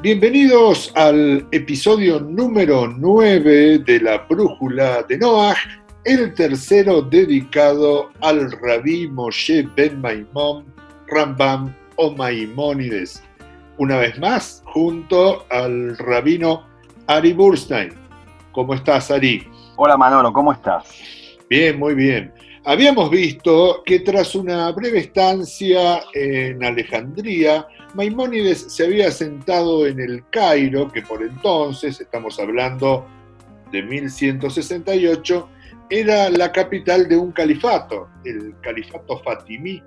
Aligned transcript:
Bienvenidos 0.00 0.92
al 0.94 1.44
episodio 1.50 2.20
número 2.20 2.86
9 2.86 3.80
de 3.80 4.00
la 4.00 4.18
Brújula 4.18 5.02
de 5.02 5.18
Noah, 5.18 5.56
el 6.04 6.32
tercero 6.34 7.02
dedicado 7.02 8.08
al 8.20 8.52
rabí 8.52 9.08
Moshe 9.08 9.68
Ben 9.74 10.00
Maimón 10.00 10.72
Rambam 11.08 11.74
o 11.96 12.12
Maimónides. 12.12 13.24
Una 13.78 13.96
vez 13.96 14.16
más, 14.20 14.62
junto 14.66 15.44
al 15.50 15.98
rabino 15.98 16.64
Ari 17.08 17.32
Burstein. 17.32 17.92
¿Cómo 18.52 18.74
estás, 18.74 19.10
Ari? 19.10 19.48
Hola, 19.74 19.96
Manolo, 19.96 20.32
¿cómo 20.32 20.52
estás? 20.52 20.84
Bien, 21.50 21.76
muy 21.76 21.96
bien. 21.96 22.32
Habíamos 22.64 23.10
visto 23.10 23.82
que 23.84 23.98
tras 23.98 24.36
una 24.36 24.70
breve 24.70 25.00
estancia 25.00 26.02
en 26.14 26.62
Alejandría, 26.62 27.66
Maimónides 27.94 28.66
se 28.68 28.84
había 28.84 29.10
sentado 29.10 29.86
en 29.86 30.00
el 30.00 30.24
Cairo, 30.30 30.90
que 30.92 31.02
por 31.02 31.22
entonces, 31.22 32.00
estamos 32.00 32.38
hablando 32.38 33.06
de 33.72 33.82
1168, 33.82 35.48
era 35.90 36.28
la 36.28 36.52
capital 36.52 37.08
de 37.08 37.16
un 37.16 37.32
califato, 37.32 38.08
el 38.24 38.54
califato 38.60 39.18
fatimí. 39.20 39.82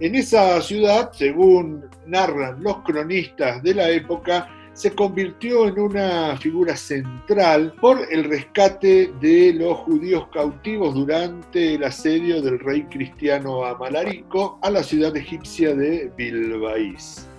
En 0.00 0.14
esa 0.14 0.60
ciudad, 0.60 1.12
según 1.12 1.84
narran 2.06 2.62
los 2.62 2.82
cronistas 2.82 3.62
de 3.62 3.74
la 3.74 3.90
época, 3.90 4.48
se 4.72 4.94
convirtió 4.94 5.68
en 5.68 5.78
una 5.78 6.36
figura 6.36 6.76
central 6.76 7.74
por 7.80 8.00
el 8.10 8.24
rescate 8.24 9.12
de 9.20 9.52
los 9.54 9.76
judíos 9.78 10.28
cautivos 10.32 10.94
durante 10.94 11.74
el 11.74 11.84
asedio 11.84 12.40
del 12.40 12.58
rey 12.60 12.84
cristiano 12.84 13.64
Amalarico 13.64 14.58
a 14.62 14.70
la 14.70 14.82
ciudad 14.82 15.14
egipcia 15.16 15.74
de 15.74 16.10
Bilbaís. 16.16 17.29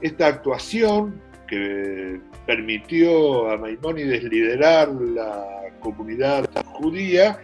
Esta 0.00 0.26
actuación 0.26 1.20
que 1.46 2.20
permitió 2.46 3.50
a 3.50 3.56
Maimónides 3.56 4.24
liderar 4.24 4.88
la 4.88 5.44
comunidad 5.80 6.48
judía 6.64 7.38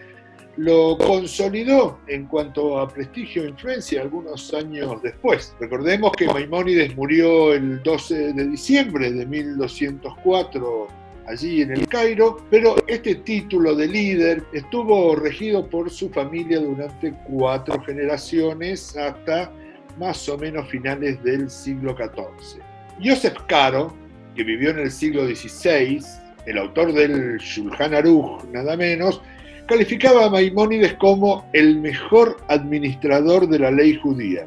lo 0.56 0.98
consolidó 0.98 1.98
en 2.08 2.26
cuanto 2.26 2.78
a 2.78 2.88
prestigio 2.88 3.44
e 3.44 3.48
influencia 3.48 4.02
algunos 4.02 4.52
años 4.52 5.02
después. 5.02 5.54
Recordemos 5.58 6.12
que 6.12 6.26
Maimónides 6.26 6.94
murió 6.94 7.54
el 7.54 7.82
12 7.82 8.34
de 8.34 8.46
diciembre 8.48 9.10
de 9.10 9.24
1204 9.24 10.88
allí 11.26 11.62
en 11.62 11.70
el 11.70 11.88
Cairo, 11.88 12.38
pero 12.50 12.76
este 12.86 13.14
título 13.14 13.74
de 13.74 13.88
líder 13.88 14.44
estuvo 14.52 15.14
regido 15.16 15.66
por 15.66 15.88
su 15.90 16.10
familia 16.10 16.60
durante 16.60 17.14
cuatro 17.28 17.80
generaciones 17.82 18.94
hasta 18.96 19.50
más 19.98 20.28
o 20.28 20.38
menos 20.38 20.68
finales 20.68 21.22
del 21.22 21.50
siglo 21.50 21.96
XIV. 21.96 22.62
Joseph 23.02 23.38
Caro, 23.46 23.94
que 24.34 24.44
vivió 24.44 24.70
en 24.70 24.80
el 24.80 24.90
siglo 24.90 25.26
XVI, 25.26 26.02
el 26.46 26.58
autor 26.58 26.92
del 26.92 27.38
Shulchan 27.38 27.94
Aruch, 27.94 28.44
nada 28.52 28.76
menos, 28.76 29.22
calificaba 29.66 30.26
a 30.26 30.30
Maimónides 30.30 30.94
como 30.94 31.48
el 31.52 31.80
mejor 31.80 32.36
administrador 32.48 33.48
de 33.48 33.58
la 33.58 33.70
ley 33.70 33.94
judía. 33.96 34.46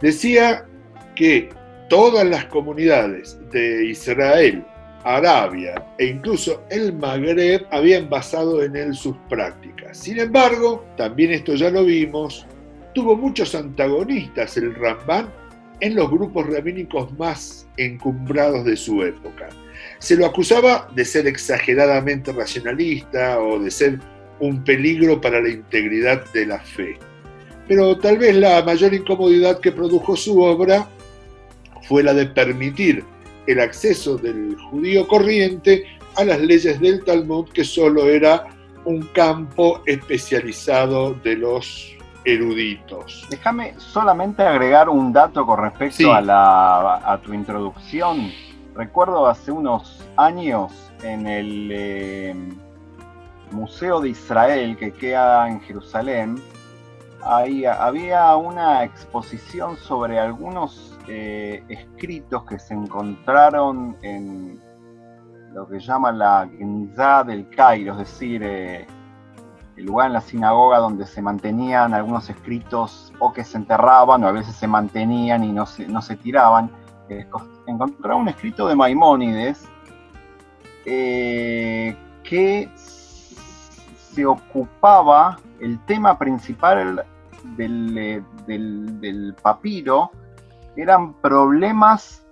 Decía 0.00 0.64
que 1.14 1.50
todas 1.88 2.26
las 2.26 2.46
comunidades 2.46 3.38
de 3.50 3.86
Israel, 3.86 4.64
Arabia 5.04 5.74
e 5.98 6.06
incluso 6.06 6.62
el 6.70 6.94
Magreb 6.94 7.66
habían 7.70 8.08
basado 8.08 8.62
en 8.62 8.74
él 8.74 8.94
sus 8.94 9.16
prácticas. 9.28 9.98
Sin 9.98 10.18
embargo, 10.18 10.84
también 10.96 11.30
esto 11.30 11.54
ya 11.54 11.70
lo 11.70 11.84
vimos, 11.84 12.46
tuvo 12.94 13.16
muchos 13.16 13.54
antagonistas 13.54 14.56
el 14.56 14.74
Ramban 14.74 15.28
en 15.80 15.96
los 15.96 16.10
grupos 16.10 16.46
rabínicos 16.46 17.12
más 17.18 17.66
encumbrados 17.76 18.64
de 18.64 18.76
su 18.76 19.02
época. 19.02 19.48
Se 19.98 20.16
lo 20.16 20.26
acusaba 20.26 20.88
de 20.94 21.04
ser 21.04 21.26
exageradamente 21.26 22.32
racionalista 22.32 23.40
o 23.40 23.58
de 23.58 23.70
ser 23.70 23.98
un 24.40 24.62
peligro 24.64 25.20
para 25.20 25.40
la 25.40 25.48
integridad 25.48 26.24
de 26.32 26.46
la 26.46 26.60
fe. 26.60 26.96
Pero 27.66 27.98
tal 27.98 28.18
vez 28.18 28.36
la 28.36 28.62
mayor 28.62 28.94
incomodidad 28.94 29.60
que 29.60 29.72
produjo 29.72 30.16
su 30.16 30.40
obra 30.40 30.88
fue 31.88 32.02
la 32.02 32.14
de 32.14 32.26
permitir 32.26 33.04
el 33.46 33.60
acceso 33.60 34.16
del 34.16 34.56
judío 34.70 35.06
corriente 35.06 35.84
a 36.16 36.24
las 36.24 36.40
leyes 36.40 36.80
del 36.80 37.04
Talmud, 37.04 37.48
que 37.50 37.64
solo 37.64 38.08
era 38.08 38.46
un 38.84 39.02
campo 39.08 39.82
especializado 39.86 41.14
de 41.24 41.36
los 41.36 41.93
eruditos. 42.24 43.26
Déjame 43.30 43.74
solamente 43.78 44.42
agregar 44.42 44.88
un 44.88 45.12
dato 45.12 45.44
con 45.46 45.60
respecto 45.60 46.12
a, 46.12 47.20
tu 47.22 47.32
introducción. 47.32 48.30
Recuerdo 48.74 49.26
hace 49.26 49.52
unos 49.52 50.04
años 50.16 50.90
en 51.02 51.26
el 51.26 51.70
eh, 51.72 52.34
Museo 53.52 54.00
de 54.00 54.10
Israel 54.10 54.76
que 54.76 54.92
queda 54.92 55.48
en 55.48 55.60
Jerusalén, 55.60 56.36
ahí 57.24 57.64
había 57.64 58.34
una 58.36 58.84
exposición 58.84 59.76
sobre 59.76 60.18
algunos 60.18 60.98
eh, 61.08 61.62
escritos 61.68 62.44
que 62.44 62.58
se 62.58 62.74
encontraron 62.74 63.96
en 64.02 64.60
lo 65.52 65.68
que 65.68 65.78
llaman 65.78 66.18
la 66.18 66.48
Ginza 66.58 67.22
del 67.22 67.48
Cairo, 67.48 67.92
es 67.92 67.98
decir, 67.98 68.42
eh, 68.42 68.86
el 69.76 69.86
lugar 69.86 70.08
en 70.08 70.12
la 70.12 70.20
sinagoga 70.20 70.78
donde 70.78 71.06
se 71.06 71.20
mantenían 71.20 71.94
algunos 71.94 72.28
escritos 72.30 73.12
o 73.18 73.32
que 73.32 73.44
se 73.44 73.58
enterraban 73.58 74.22
o 74.24 74.28
a 74.28 74.32
veces 74.32 74.54
se 74.54 74.66
mantenían 74.66 75.42
y 75.44 75.52
no 75.52 75.66
se, 75.66 76.16
tiraban. 76.16 76.70
Eh, 77.08 77.26
encontraron 77.66 78.22
un 78.22 78.28
escrito 78.28 78.68
de 78.68 78.76
Maimónides 78.76 79.68
eh, 80.86 81.96
que 82.22 82.70
se 82.76 84.24
ocupaba, 84.24 85.38
el 85.60 85.84
tema 85.86 86.18
principal 86.18 87.04
eh, 87.58 88.22
del, 88.46 89.00
del 89.00 89.34
papiro 89.42 90.10
eran 90.76 91.14
problemas 91.14 92.24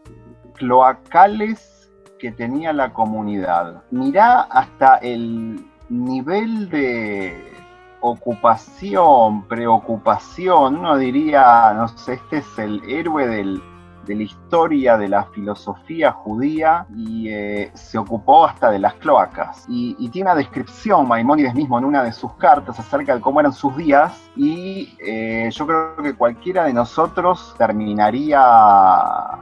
cloacales 0.54 1.91
que 2.19 2.30
tenía 2.30 2.72
la 2.72 2.92
comunidad. 2.92 3.82
Mirá 3.91 4.42
hasta 4.42 4.97
el 4.98 5.72
nivel 5.92 6.69
de 6.70 7.53
ocupación, 8.00 9.47
preocupación, 9.47 10.82
no 10.82 10.97
diría, 10.97 11.72
no 11.75 11.88
sé, 11.88 12.14
este 12.14 12.38
es 12.38 12.58
el 12.58 12.82
héroe 12.88 13.28
del, 13.28 13.62
de 14.04 14.16
la 14.16 14.22
historia 14.22 14.98
de 14.98 15.08
la 15.08 15.25
filosofía 15.26 16.10
judía 16.10 16.86
y 16.97 17.28
eh, 17.28 17.70
se 17.75 17.98
ocupó 17.98 18.44
hasta 18.44 18.70
de 18.70 18.80
las 18.80 18.94
cloacas. 18.94 19.64
Y, 19.69 20.08
tiene 20.08 20.30
una 20.30 20.38
descripción, 20.38 21.06
Maimónides 21.08 21.54
mismo, 21.54 21.78
en 21.78 21.84
una 21.84 22.03
de 22.03 22.12
sus 22.12 22.34
cartas 22.34 22.78
acerca 22.78 23.14
de 23.14 23.20
cómo 23.20 23.41
eran 23.41 23.53
sus 23.53 23.76
días 23.76 24.30
y 24.36 24.97
eh, 25.04 25.48
yo 25.53 25.66
creo 25.66 25.97
que 25.97 26.14
cualquiera 26.14 26.64
de 26.64 26.72
nosotros 26.72 27.54
terminaría 27.56 28.41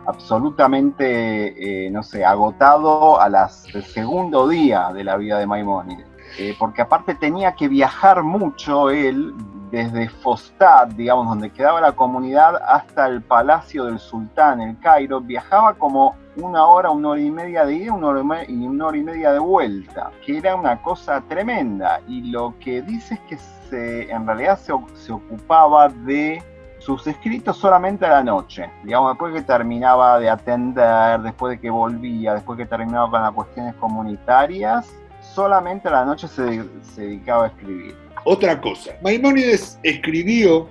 absolutamente, 0.06 1.86
eh, 1.86 1.90
no 1.90 2.02
sé, 2.02 2.24
agotado 2.24 3.20
a 3.20 3.28
las, 3.28 3.66
segundo 3.92 4.48
día 4.48 4.92
de 4.92 5.04
la 5.04 5.16
vida 5.16 5.38
de 5.38 5.46
Maimónides. 5.46 6.09
Eh, 6.38 6.54
porque 6.58 6.82
aparte 6.82 7.14
tenía 7.14 7.54
que 7.54 7.68
viajar 7.68 8.22
mucho 8.22 8.91
él 8.91 9.34
desde 9.70 10.08
Fostad, 10.08 10.88
digamos, 10.88 11.28
donde 11.28 11.50
quedaba 11.50 11.80
la 11.80 11.92
comunidad, 11.92 12.56
hasta 12.66 13.06
el 13.06 13.22
palacio 13.22 13.84
del 13.84 13.98
sultán, 13.98 14.60
el 14.60 14.78
Cairo, 14.80 15.20
viajaba 15.20 15.74
como 15.74 16.16
una 16.36 16.66
hora, 16.66 16.91
una 16.91 17.10
hora 17.10 17.20
y 17.20 17.30
media 17.30 17.64
de 17.64 17.74
ida 17.74 17.92
una 17.92 18.44
y 18.44 18.66
una 18.66 18.86
hora 18.86 18.96
y 18.96 19.02
media 19.02 19.32
de 19.32 19.38
vuelta, 19.38 20.10
que 20.24 20.38
era 20.38 20.56
una 20.56 20.80
cosa 20.82 21.20
tremenda. 21.22 22.00
Y 22.08 22.30
lo 22.30 22.54
que 22.58 22.82
dice 22.82 23.14
es 23.14 23.20
que 23.20 23.38
se, 23.38 24.10
en 24.10 24.26
realidad 24.26 24.58
se, 24.58 24.72
se 24.94 25.12
ocupaba 25.12 25.88
de 25.88 26.42
sus 26.78 27.06
escritos 27.06 27.59
solamente 27.59 28.06
a 28.06 28.10
la 28.10 28.24
noche, 28.24 28.71
digamos, 28.82 29.12
después 29.12 29.34
que 29.34 29.42
terminaba 29.42 30.18
de 30.18 30.30
atender, 30.30 31.21
después 31.21 31.53
de 31.53 31.60
que 31.60 31.71
volvía, 31.71 32.34
después 32.34 32.56
que 32.56 32.66
terminaba 32.66 33.10
con 33.10 33.22
las 33.22 33.32
cuestiones 33.32 33.74
comunitarias, 33.74 34.91
solamente 35.41 35.89
a 35.89 35.92
la 35.92 36.04
noche 36.04 36.28
se, 36.28 36.63
dedicaba 36.97 37.47
a 37.47 37.48
escribir. 37.48 37.95
Otra 38.25 38.60
cosa, 38.60 38.92
Maimónides 39.03 39.78
escribió 39.83 40.69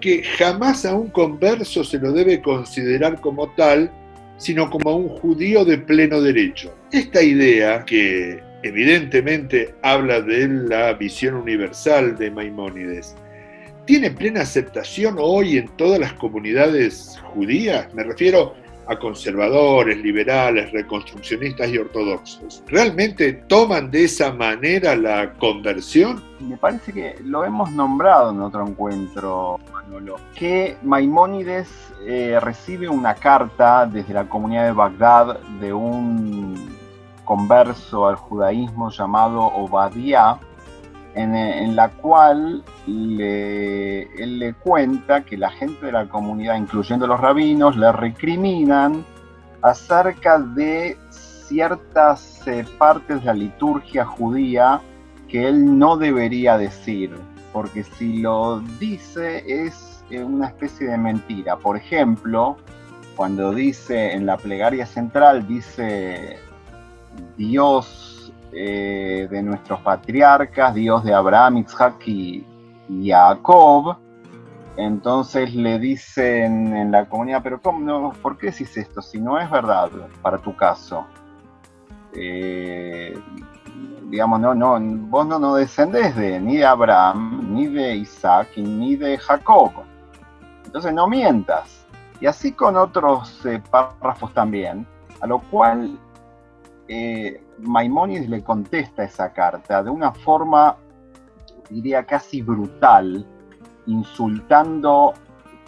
que 0.00 0.24
jamás 0.24 0.84
a 0.84 0.94
un 0.94 1.08
converso 1.08 1.84
se 1.84 1.98
lo 1.98 2.10
debe 2.12 2.42
considerar 2.42 3.20
como 3.20 3.48
tal, 3.50 3.90
sino 4.36 4.68
como 4.70 4.90
a 4.90 4.96
un 4.96 5.08
judío 5.08 5.64
de 5.64 5.78
pleno 5.78 6.20
derecho. 6.20 6.74
Esta 6.90 7.22
idea, 7.22 7.84
que 7.84 8.42
evidentemente 8.64 9.74
habla 9.82 10.20
de 10.20 10.48
la 10.48 10.94
visión 10.94 11.34
universal 11.36 12.16
de 12.18 12.32
Maimónides, 12.32 13.14
¿tiene 13.86 14.10
plena 14.10 14.42
aceptación 14.42 15.16
hoy 15.20 15.58
en 15.58 15.68
todas 15.76 16.00
las 16.00 16.12
comunidades 16.14 17.20
judías? 17.34 17.94
Me 17.94 18.02
refiero 18.02 18.54
a 18.66 18.67
conservadores, 18.96 19.98
liberales, 19.98 20.70
reconstruccionistas 20.72 21.68
y 21.68 21.78
ortodoxos. 21.78 22.62
¿Realmente 22.68 23.32
toman 23.32 23.90
de 23.90 24.04
esa 24.04 24.32
manera 24.32 24.94
la 24.94 25.32
conversión? 25.34 26.22
Me 26.40 26.56
parece 26.56 26.92
que 26.92 27.16
lo 27.24 27.44
hemos 27.44 27.72
nombrado 27.72 28.30
en 28.30 28.40
otro 28.40 28.66
encuentro, 28.66 29.58
Manolo, 29.72 30.16
que 30.34 30.76
Maimónides 30.82 31.68
eh, 32.06 32.38
recibe 32.40 32.88
una 32.88 33.14
carta 33.14 33.86
desde 33.86 34.14
la 34.14 34.28
comunidad 34.28 34.66
de 34.66 34.72
Bagdad 34.72 35.40
de 35.60 35.72
un 35.72 36.78
converso 37.24 38.06
al 38.06 38.14
judaísmo 38.16 38.90
llamado 38.90 39.42
Obadiah, 39.42 40.38
en, 41.18 41.76
la 41.76 41.88
cual 41.90 42.62
él 42.86 44.38
le 44.38 44.54
cuenta 44.54 45.24
que 45.24 45.36
la 45.36 45.50
gente 45.50 45.86
de 45.86 45.92
la 45.92 46.08
comunidad, 46.08 46.56
incluyendo 46.56 47.06
los 47.06 47.20
rabinos, 47.20 47.76
le 47.76 47.90
recriminan 47.92 49.04
acerca 49.62 50.38
de 50.38 50.96
ciertas 51.10 52.46
eh, 52.46 52.64
partes 52.78 53.20
de 53.20 53.26
la 53.26 53.34
liturgia 53.34 54.04
judía 54.04 54.80
que 55.28 55.48
él 55.48 55.78
no 55.78 55.96
debería 55.96 56.56
decir, 56.56 57.10
porque 57.52 57.82
si 57.82 58.18
lo 58.18 58.60
dice 58.78 59.44
es 59.46 60.04
eh, 60.10 60.22
una 60.22 60.48
especie 60.48 60.88
de 60.88 60.98
mentira. 60.98 61.56
Por 61.56 61.76
ejemplo, 61.76 62.56
cuando 63.16 63.52
dice 63.52 64.12
en 64.12 64.26
la 64.26 64.36
plegaria 64.36 64.86
central, 64.86 65.46
dice 65.48 66.38
Dios 67.36 68.17
eh, 68.52 69.28
de 69.30 69.42
nuestros 69.42 69.80
patriarcas, 69.80 70.74
Dios 70.74 71.04
de 71.04 71.14
Abraham, 71.14 71.58
Isaac 71.58 72.06
y, 72.06 72.44
Jacob. 73.04 73.96
Entonces 74.76 75.54
le 75.54 75.78
dicen 75.78 76.74
en 76.74 76.90
la 76.90 77.06
comunidad, 77.06 77.42
pero 77.42 77.60
¿cómo 77.60 77.80
no? 77.80 78.12
¿por 78.22 78.38
qué 78.38 78.46
decís 78.46 78.76
esto? 78.76 79.02
Si 79.02 79.20
no 79.20 79.38
es 79.38 79.50
verdad 79.50 79.90
para 80.22 80.38
tu 80.38 80.56
caso. 80.56 81.04
Eh, 82.14 83.14
digamos, 84.08 84.40
no, 84.40 84.54
no, 84.54 84.78
vos 85.08 85.26
no, 85.26 85.38
no 85.38 85.54
descendés 85.54 86.16
de, 86.16 86.40
ni 86.40 86.56
de 86.56 86.64
Abraham, 86.64 87.52
ni 87.52 87.66
de 87.66 87.96
Isaac, 87.96 88.48
ni 88.56 88.96
de 88.96 89.18
Jacob. 89.18 89.72
Entonces 90.64 90.92
no 90.92 91.06
mientas. 91.06 91.86
Y 92.20 92.26
así 92.26 92.52
con 92.52 92.76
otros 92.76 93.44
eh, 93.46 93.62
párrafos 93.70 94.32
también, 94.32 94.86
a 95.20 95.26
lo 95.26 95.38
cual 95.38 95.98
eh, 96.88 97.40
le 98.28 98.42
contesta 98.42 99.04
esa 99.04 99.32
carta 99.32 99.82
de 99.82 99.90
una 99.90 100.12
forma, 100.12 100.76
diría 101.68 102.04
casi 102.04 102.42
brutal, 102.42 103.26
insultando 103.86 105.14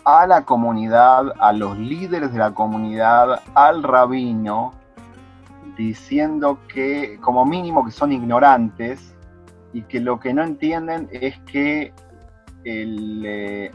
a 0.05 0.27
la 0.27 0.45
comunidad, 0.45 1.33
a 1.39 1.53
los 1.53 1.79
líderes 1.79 2.33
de 2.33 2.39
la 2.39 2.53
comunidad, 2.53 3.43
al 3.55 3.83
rabino, 3.83 4.73
diciendo 5.77 6.59
que 6.69 7.19
como 7.21 7.45
mínimo 7.45 7.85
que 7.85 7.91
son 7.91 8.13
ignorantes 8.13 9.15
y 9.73 9.83
que 9.83 10.01
lo 10.01 10.19
que 10.19 10.33
no 10.33 10.43
entienden 10.43 11.09
es 11.13 11.39
que 11.41 11.93
el, 12.65 13.23
eh, 13.25 13.71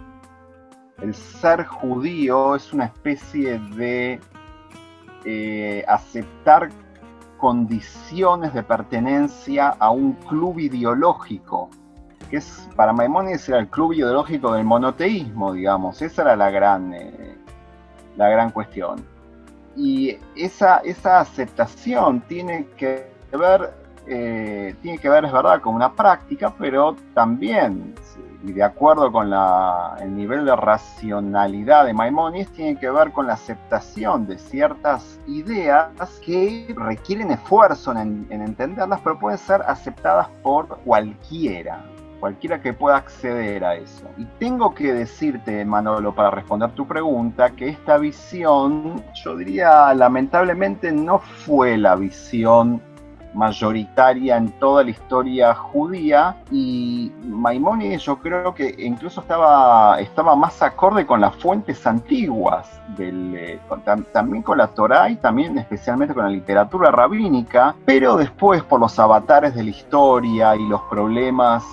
ser 1.14 1.66
judío 1.66 2.56
es 2.56 2.74
una 2.74 2.86
especie 2.86 3.60
de 3.76 4.20
eh, 5.26 5.84
aceptar 5.88 6.70
condiciones 7.46 8.56
de 8.56 8.64
pertenencia 8.64 9.76
a 9.78 9.92
un 9.92 10.14
club 10.14 10.58
ideológico, 10.58 11.70
que 12.28 12.38
es 12.38 12.68
para 12.76 12.92
Maimónides 12.92 13.48
era 13.48 13.60
el 13.60 13.68
club 13.68 13.94
ideológico 13.94 14.52
del 14.54 14.64
monoteísmo, 14.64 15.54
digamos, 15.54 16.02
esa 16.02 16.24
era 16.24 16.36
la 16.36 16.50
gran, 16.50 16.92
eh, 16.96 17.38
la 18.18 18.30
gran 18.30 18.50
cuestión. 18.50 19.06
Y 19.76 20.18
esa, 20.36 20.78
esa 20.78 21.20
aceptación 21.20 22.22
tiene 22.22 22.66
que 22.78 23.12
ver, 23.32 23.76
eh, 24.08 24.74
tiene 24.82 24.98
que 24.98 25.08
ver, 25.08 25.26
es 25.26 25.32
verdad, 25.32 25.62
con 25.62 25.76
una 25.76 25.94
práctica, 25.94 26.52
pero 26.58 26.96
también 27.14 27.94
y 28.44 28.52
de 28.52 28.64
acuerdo 28.64 29.12
con 29.12 29.32
el 29.34 30.16
nivel 30.16 30.46
de 30.46 30.56
racionalidad 30.56 31.86
de 31.86 31.94
Maimonides, 31.94 32.52
tiene 32.52 32.80
que 32.80 32.90
ver 32.90 33.12
con 33.12 33.28
la 33.28 33.34
aceptación 33.34 34.28
de 34.28 34.38
ciertas 34.38 35.20
ideas 35.28 35.90
que 36.26 36.74
requieren 36.78 37.32
esfuerzo 37.32 37.92
en, 37.92 38.28
entenderlas, 38.30 39.00
pero 39.04 39.20
pueden 39.20 39.38
ser 39.38 39.62
aceptadas 39.68 40.28
por 40.44 40.68
cualquiera 40.80 41.84
cualquiera 42.20 42.60
que 42.60 42.74
pueda 42.74 42.96
acceder 42.98 43.64
a 43.64 43.76
eso. 43.76 44.08
Y 44.18 44.26
tengo 44.40 44.74
que 44.74 44.94
decirte, 44.94 45.64
Manolo, 45.64 46.16
para 46.16 46.32
responder 46.32 46.72
tu 46.72 46.88
pregunta, 46.88 47.52
que 47.52 47.70
esta 47.70 47.98
visión, 48.00 49.04
yo 49.24 49.36
diría, 49.36 49.94
lamentablemente 49.94 50.92
no 50.92 51.20
fue 51.20 51.78
la 51.78 51.96
visión 51.96 52.82
mayoritaria 53.36 54.38
en 54.38 54.52
toda 54.54 54.84
la 54.84 54.90
historia 54.90 55.54
judía 55.54 56.38
y 56.52 57.12
Maimónides 57.24 58.04
yo 58.04 58.18
creo 58.18 58.56
que 58.56 58.76
incluso 58.80 59.22
estaba, 59.22 60.00
estaba 60.00 60.36
más 60.36 60.62
acorde 60.62 61.06
con 61.06 61.22
las 61.22 61.36
fuentes 61.36 61.86
antiguas, 61.86 62.68
del, 62.98 63.36
eh, 63.36 63.60
también 64.12 64.42
con 64.42 64.58
la 64.58 64.68
Torá 64.68 65.10
y 65.10 65.18
también 65.18 65.58
especialmente 65.58 66.14
con 66.14 66.24
la 66.24 66.30
literatura 66.30 66.92
rabínica, 66.92 67.76
pero 67.86 68.18
después 68.18 68.64
por 68.64 68.80
los 68.80 68.98
avatares 68.98 69.54
de 69.54 69.64
la 69.64 69.70
historia 69.70 70.56
y 70.56 70.68
los 70.68 70.82
problemas 70.84 71.64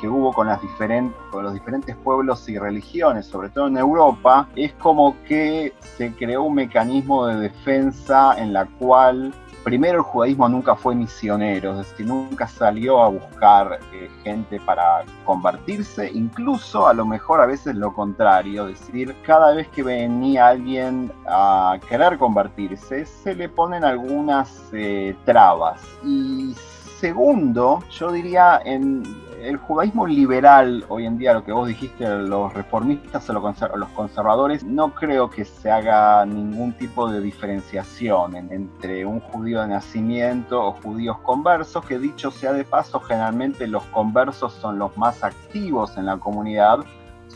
que 0.00 0.08
hubo 0.08 0.32
con, 0.32 0.46
las 0.46 0.60
diferentes, 0.62 1.16
con 1.30 1.44
los 1.44 1.52
diferentes 1.52 1.94
pueblos 1.96 2.48
y 2.48 2.58
religiones, 2.58 3.26
sobre 3.26 3.50
todo 3.50 3.66
en 3.66 3.76
Europa, 3.76 4.48
es 4.56 4.72
como 4.74 5.14
que 5.24 5.74
se 5.96 6.12
creó 6.14 6.44
un 6.44 6.54
mecanismo 6.54 7.26
de 7.26 7.36
defensa 7.36 8.34
en 8.38 8.52
la 8.54 8.64
cual 8.64 9.34
primero 9.64 9.98
el 9.98 10.02
judaísmo 10.02 10.48
nunca 10.48 10.74
fue 10.74 10.94
misionero, 10.94 11.72
es 11.72 11.90
decir, 11.90 12.06
nunca 12.06 12.46
salió 12.46 13.02
a 13.02 13.08
buscar 13.08 13.80
eh, 13.92 14.10
gente 14.22 14.60
para 14.60 15.04
convertirse, 15.24 16.10
incluso 16.12 16.86
a 16.86 16.94
lo 16.94 17.04
mejor 17.04 17.40
a 17.40 17.46
veces 17.46 17.74
lo 17.76 17.92
contrario, 17.92 18.68
es 18.68 18.80
decir, 18.80 19.14
cada 19.26 19.52
vez 19.54 19.68
que 19.68 19.82
venía 19.82 20.48
alguien 20.48 21.12
a 21.26 21.78
querer 21.88 22.18
convertirse, 22.18 23.06
se 23.06 23.34
le 23.34 23.48
ponen 23.48 23.84
algunas 23.84 24.70
eh, 24.72 25.16
trabas. 25.24 25.80
Y 26.04 26.54
segundo, 26.98 27.82
yo 27.90 28.12
diría 28.12 28.60
en 28.64 29.02
el 29.42 29.56
judaísmo 29.56 30.06
liberal 30.06 30.84
hoy 30.88 31.06
en 31.06 31.18
día, 31.18 31.32
lo 31.32 31.44
que 31.44 31.52
vos 31.52 31.66
dijiste, 31.66 32.06
los 32.08 32.52
reformistas 32.52 33.28
o 33.30 33.32
los 33.32 33.88
conservadores, 33.90 34.64
no 34.64 34.94
creo 34.94 35.30
que 35.30 35.44
se 35.44 35.70
haga 35.70 36.24
ningún 36.26 36.72
tipo 36.74 37.10
de 37.10 37.20
diferenciación 37.20 38.36
entre 38.36 39.06
un 39.06 39.20
judío 39.20 39.60
de 39.62 39.68
nacimiento 39.68 40.62
o 40.62 40.72
judíos 40.72 41.18
conversos, 41.20 41.84
que 41.84 41.98
dicho 41.98 42.30
sea 42.30 42.52
de 42.52 42.64
paso, 42.64 43.00
generalmente 43.00 43.66
los 43.66 43.82
conversos 43.84 44.52
son 44.52 44.78
los 44.78 44.96
más 44.96 45.24
activos 45.24 45.96
en 45.96 46.06
la 46.06 46.18
comunidad 46.18 46.80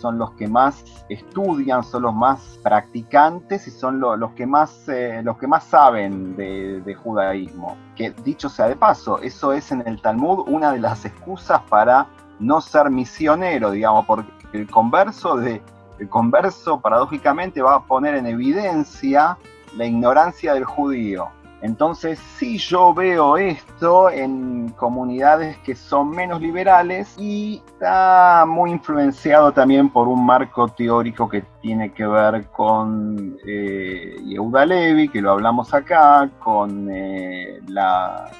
son 0.04 0.18
los 0.18 0.32
que 0.32 0.46
más 0.46 0.84
estudian, 1.08 1.82
son 1.82 2.02
los 2.02 2.14
más 2.14 2.60
practicantes 2.62 3.66
y 3.66 3.70
son 3.70 4.00
los, 4.00 4.32
que 4.32 4.46
más, 4.46 4.86
eh, 4.86 5.22
los 5.24 5.38
que 5.38 5.46
más 5.46 5.64
saben 5.64 6.36
de, 6.36 6.94
judaísmo. 7.02 7.74
Que 7.96 8.10
dicho 8.22 8.50
sea 8.50 8.68
de 8.68 8.76
paso, 8.76 9.18
eso 9.20 9.54
es 9.54 9.72
en 9.72 9.82
el 9.86 10.02
Talmud 10.02 10.44
una 10.46 10.72
de 10.72 10.80
las 10.80 11.06
excusas 11.06 11.62
para 11.70 12.06
no 12.38 12.60
ser 12.60 12.90
misionero, 12.90 13.70
digamos, 13.70 14.04
porque 14.04 14.30
el 14.52 14.70
converso, 14.70 15.36
de, 15.36 15.62
el 15.98 16.08
converso 16.10 16.78
paradójicamente 16.82 17.62
va 17.62 17.76
a 17.76 17.84
poner 17.84 18.14
en 18.14 18.26
evidencia 18.26 19.38
la 19.74 19.86
ignorancia 19.86 20.52
del 20.52 20.66
judío. 20.66 21.30
Entonces, 21.64 22.18
sí 22.36 22.58
yo 22.58 22.92
veo 22.92 23.38
esto 23.38 24.10
en 24.10 24.68
comunidades 24.76 25.56
que 25.60 25.74
son 25.74 26.10
menos 26.10 26.42
liberales 26.42 27.16
y 27.18 27.62
está 27.66 28.44
muy 28.46 28.70
influenciado 28.70 29.50
también 29.50 29.88
por 29.88 30.06
un 30.06 30.26
marco 30.26 30.68
teórico 30.68 31.26
que 31.26 31.40
tiene 31.62 31.90
que 31.94 32.06
ver 32.06 32.48
con 32.48 33.38
eh, 33.46 34.14
Yehuda 34.26 34.66
Levi, 34.66 35.08
que 35.08 35.22
lo 35.22 35.30
hablamos 35.30 35.72
acá, 35.72 36.28
con 36.38 36.90
eh, 36.90 37.60
la, 37.68 38.30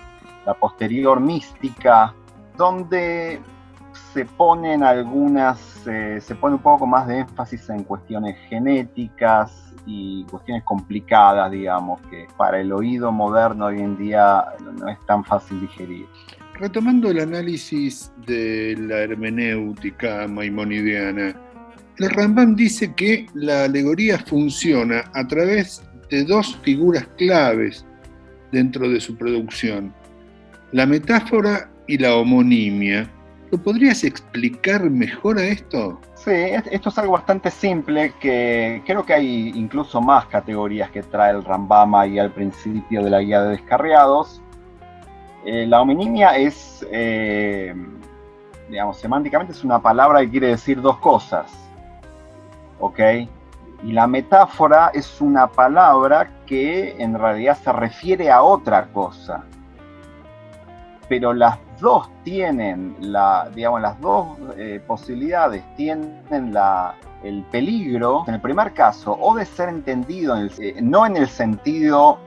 posterior 0.61 1.19
mística, 1.19 2.13
donde 2.59 3.41
se 4.13 4.27
ponen 4.27 4.83
algunas, 4.83 5.87
eh, 5.87 6.21
se 6.21 6.35
pone 6.35 6.57
un 6.57 6.63
poco 6.63 6.87
más 6.87 7.07
de 7.07 7.21
énfasis 7.21 7.71
en 7.71 7.85
cuestiones 7.85 8.37
genéticas, 8.51 9.64
y 9.87 10.25
cuestiones 10.25 10.65
complicadas, 10.65 11.51
digamos, 11.51 12.01
que 12.11 12.27
para 12.37 12.61
el 12.61 12.73
oído 12.73 13.13
moderno 13.13 13.67
hoy 13.67 13.81
en 13.81 13.97
día 13.97 14.45
no 14.79 14.89
es 14.89 14.99
tan 15.07 15.25
fácil 15.25 15.61
digerir. 15.61 16.07
Retomando 16.55 17.11
el 17.11 17.21
análisis 17.21 18.13
de 18.27 18.77
la 18.79 19.01
hermenéutica 19.01 20.29
maimonidiana, 20.29 21.35
el 21.99 22.11
Rambam 22.11 22.57
dice 22.57 22.95
que 22.95 23.27
la 23.35 23.65
alegoría 23.65 24.19
funciona 24.19 25.05
a 25.15 25.27
través 25.27 25.83
de 26.11 26.25
dos 26.25 26.57
figuras 26.63 27.07
claves 27.17 27.85
dentro 28.53 28.89
de 28.89 29.01
su 29.01 29.17
producción, 29.17 29.93
la 30.73 30.87
metáfora 30.87 31.71
y 31.87 31.99
la 31.99 32.15
homonimia, 32.17 33.11
¿Podrías 33.59 34.05
explicar 34.05 34.83
mejor 34.91 35.39
a 35.39 35.45
esto? 35.45 36.01
Sí, 36.15 36.31
esto 36.71 36.89
es 36.89 36.99
algo 36.99 37.13
bastante 37.13 37.51
simple 37.51 38.13
que 38.19 38.83
creo 38.87 39.05
que 39.05 39.13
hay 39.13 39.53
incluso 39.55 40.01
más 40.01 40.27
categorías 40.27 40.91
que 40.91 41.03
trae 41.03 41.33
el 41.33 41.45
Rambama 41.45 42.03
ahí 42.03 42.19
al 42.19 42.31
principio 42.33 43.03
de 43.03 43.11
la 43.11 43.21
guía 43.21 43.43
de 43.43 43.51
descarriados. 43.51 44.41
Eh, 45.45 45.67
la 45.67 45.83
hominimia 45.83 46.37
es, 46.39 46.87
eh, 46.91 47.75
digamos, 48.71 48.99
semánticamente 48.99 49.53
es 49.53 49.63
una 49.63 49.83
palabra 49.83 50.21
que 50.21 50.31
quiere 50.31 50.47
decir 50.49 50.81
dos 50.81 50.97
cosas. 50.99 51.53
¿Ok? 52.81 53.01
Y 53.83 53.93
la 53.93 54.07
metáfora 54.07 54.91
es 54.95 55.21
una 55.21 55.47
palabra 55.47 56.31
que 56.47 56.97
en 56.99 57.19
realidad 57.19 57.59
se 57.63 57.71
refiere 57.71 58.31
a 58.31 58.43
otra 58.43 58.87
cosa. 58.87 59.45
Pero 61.07 61.35
las 61.35 61.59
dos 61.81 62.09
tienen, 62.23 62.97
la, 63.01 63.49
digamos, 63.55 63.81
las 63.81 64.01
dos 64.01 64.37
eh, 64.57 64.81
posibilidades 64.87 65.63
tienen 65.77 66.23
el 67.23 67.45
peligro, 67.51 68.25
en 68.27 68.35
el 68.35 68.41
primer 68.41 68.73
caso, 68.73 69.17
o 69.19 69.35
de 69.35 69.47
ser 69.47 69.69
entendido, 69.69 70.37
no 70.83 71.07
en 71.07 71.17
el 71.17 71.29
sentido 71.29 72.19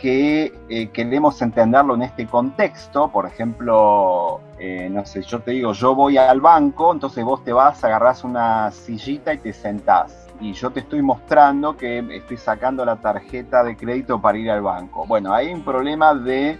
que 0.00 0.58
eh, 0.70 0.88
queremos 0.88 1.42
entenderlo 1.42 1.94
en 1.94 2.02
este 2.02 2.26
contexto. 2.26 3.10
Por 3.10 3.26
ejemplo, 3.26 4.40
eh, 4.58 4.88
no 4.90 5.04
sé, 5.04 5.22
yo 5.22 5.40
te 5.40 5.50
digo, 5.50 5.72
yo 5.72 5.94
voy 5.94 6.16
al 6.16 6.40
banco, 6.40 6.92
entonces 6.92 7.22
vos 7.22 7.44
te 7.44 7.52
vas, 7.52 7.84
agarrás 7.84 8.24
una 8.24 8.70
sillita 8.70 9.34
y 9.34 9.38
te 9.38 9.52
sentás. 9.52 10.26
Y 10.40 10.54
yo 10.54 10.70
te 10.70 10.80
estoy 10.80 11.02
mostrando 11.02 11.76
que 11.76 11.98
estoy 12.16 12.38
sacando 12.38 12.82
la 12.82 12.96
tarjeta 12.96 13.62
de 13.62 13.76
crédito 13.76 14.18
para 14.22 14.38
ir 14.38 14.50
al 14.50 14.62
banco. 14.62 15.04
Bueno, 15.06 15.34
hay 15.34 15.52
un 15.52 15.62
problema 15.62 16.14
de 16.14 16.58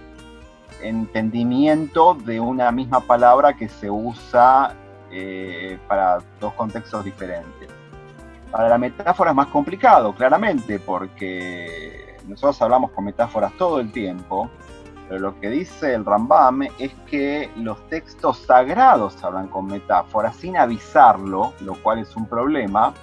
entendimiento 0.83 2.15
de 2.15 2.41
una 2.41 2.71
misma 2.73 3.01
palabra 3.01 3.55
que 3.55 3.69
se 3.69 3.91
usa 3.91 4.75
eh, 5.11 5.79
para 5.89 6.19
dos 6.41 6.53
contextos 6.55 7.05
diferentes. 7.05 7.69
Para 8.51 8.69
la 8.69 8.79
metáfora 8.79 9.31
es 9.31 9.37
más 9.37 9.49
complicado, 9.49 10.15
claramente, 10.15 10.79
porque 10.79 12.17
nosotros 12.27 12.61
hablamos 12.63 12.91
con 12.93 13.05
metáforas 13.05 13.53
todo 13.57 13.81
el 13.81 13.93
tiempo, 13.93 14.51
pero 15.09 15.21
lo 15.21 15.41
que 15.41 15.51
dice 15.51 15.95
el 15.95 16.05
Rambam 16.05 16.63
es 16.79 16.93
que 17.09 17.51
los 17.57 17.89
textos 17.89 18.39
sagrados 18.39 19.23
hablan 19.25 19.49
con 19.49 19.67
metáforas 19.67 20.37
sin 20.37 20.57
avisarlo, 20.57 21.53
lo 21.61 21.75
cual 21.83 21.99
es 21.99 22.15
un 22.15 22.27
problema. 22.27 22.95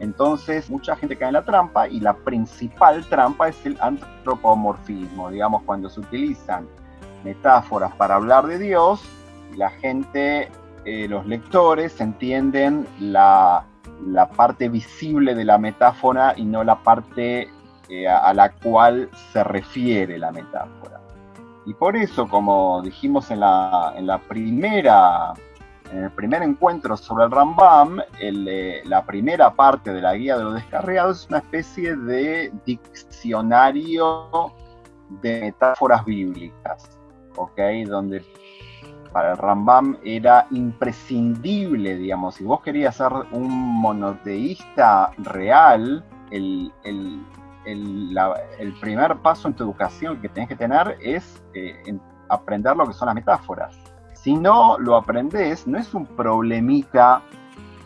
Entonces, 0.00 0.70
mucha 0.70 0.96
gente 0.96 1.16
cae 1.16 1.28
en 1.28 1.34
la 1.34 1.44
trampa 1.44 1.86
y 1.86 2.00
la 2.00 2.14
principal 2.14 3.04
trampa 3.06 3.48
es 3.48 3.66
el 3.66 3.76
antropomorfismo, 3.80 5.30
digamos, 5.30 5.62
cuando 5.64 5.90
se 5.90 6.00
utilizan 6.00 6.66
metáforas 7.24 7.92
para 7.96 8.16
hablar 8.16 8.46
de 8.46 8.58
Dios, 8.58 9.02
la 9.56 9.70
gente, 9.70 10.50
eh, 10.84 11.08
los 11.08 11.26
lectores 11.26 12.00
entienden 12.00 12.86
la, 13.00 13.64
parte 14.36 14.68
visible 14.68 15.34
de 15.34 15.44
la 15.44 15.58
metáfora 15.58 16.34
y 16.36 16.44
no 16.44 16.62
la 16.64 16.76
parte 16.82 17.48
eh, 17.88 18.08
a, 18.08 18.32
la 18.34 18.52
cual 18.52 19.08
se 19.32 19.42
refiere 19.44 20.18
la 20.18 20.32
metáfora. 20.32 21.00
Y 21.66 21.74
por 21.74 21.96
eso, 21.96 22.28
como 22.28 22.82
dijimos 22.82 23.30
en 23.30 23.40
la, 23.40 23.94
en 23.96 24.06
la 24.06 24.18
primera, 24.18 25.32
en 25.90 26.04
el 26.04 26.10
primer 26.10 26.42
encuentro 26.42 26.96
sobre 26.96 27.24
el 27.24 27.30
Rambam, 27.30 28.00
eh, 28.20 28.82
la 28.84 29.04
primera 29.04 29.54
parte 29.54 29.92
de 29.92 30.02
la 30.02 30.14
guía 30.14 30.36
de 30.36 30.44
los 30.44 30.54
descarriados 30.54 31.22
es 31.22 31.28
una 31.28 31.38
especie 31.38 31.96
de 31.96 32.52
diccionario 32.66 34.52
de 35.22 35.40
metáforas 35.40 36.04
bíblicas, 36.04 36.98
¿ok? 37.36 37.60
Donde 37.86 38.24
para 39.12 39.32
el 39.32 39.38
Rambam 39.38 39.96
era 40.04 40.46
imprescindible, 40.50 41.96
digamos, 41.96 42.34
si 42.34 42.44
vos 42.44 42.60
querías 42.62 42.96
ser 42.96 43.12
un 43.30 43.48
monoteísta 43.80 45.12
real, 45.18 46.04
el, 46.32 46.72
el, 47.64 48.74
primer 48.80 49.16
paso 49.18 49.48
en 49.48 49.54
tu 49.54 49.62
educación 49.62 50.20
que 50.20 50.28
tienes 50.28 50.48
que 50.48 50.56
tener 50.56 50.98
es 51.00 51.42
eh, 51.54 51.96
aprender 52.28 52.76
lo 52.76 52.86
que 52.86 52.92
son 52.92 53.06
las 53.06 53.14
metáforas. 53.14 53.78
Si 54.14 54.34
no 54.34 54.78
lo 54.78 54.96
aprendes, 54.96 55.66
no 55.66 55.78
es 55.78 55.94
un 55.94 56.06
problemita 56.06 57.22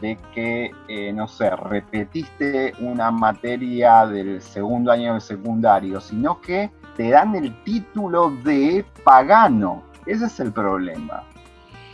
de 0.01 0.17
que, 0.33 0.71
eh, 0.89 1.13
no 1.13 1.29
sé, 1.29 1.51
repetiste 1.57 2.73
una 2.81 3.11
materia 3.11 4.07
del 4.07 4.41
segundo 4.41 4.93
año 4.93 5.15
de 5.15 5.21
secundario, 5.21 6.01
sino 6.01 6.41
que 6.41 6.71
te 6.99 7.11
dan 7.11 7.37
el 7.37 7.55
título 7.63 8.31
de 8.45 8.85
pagano. 9.05 9.85
Ese 10.05 10.27
es 10.27 10.41
el 10.41 10.53
problema. 10.53 11.25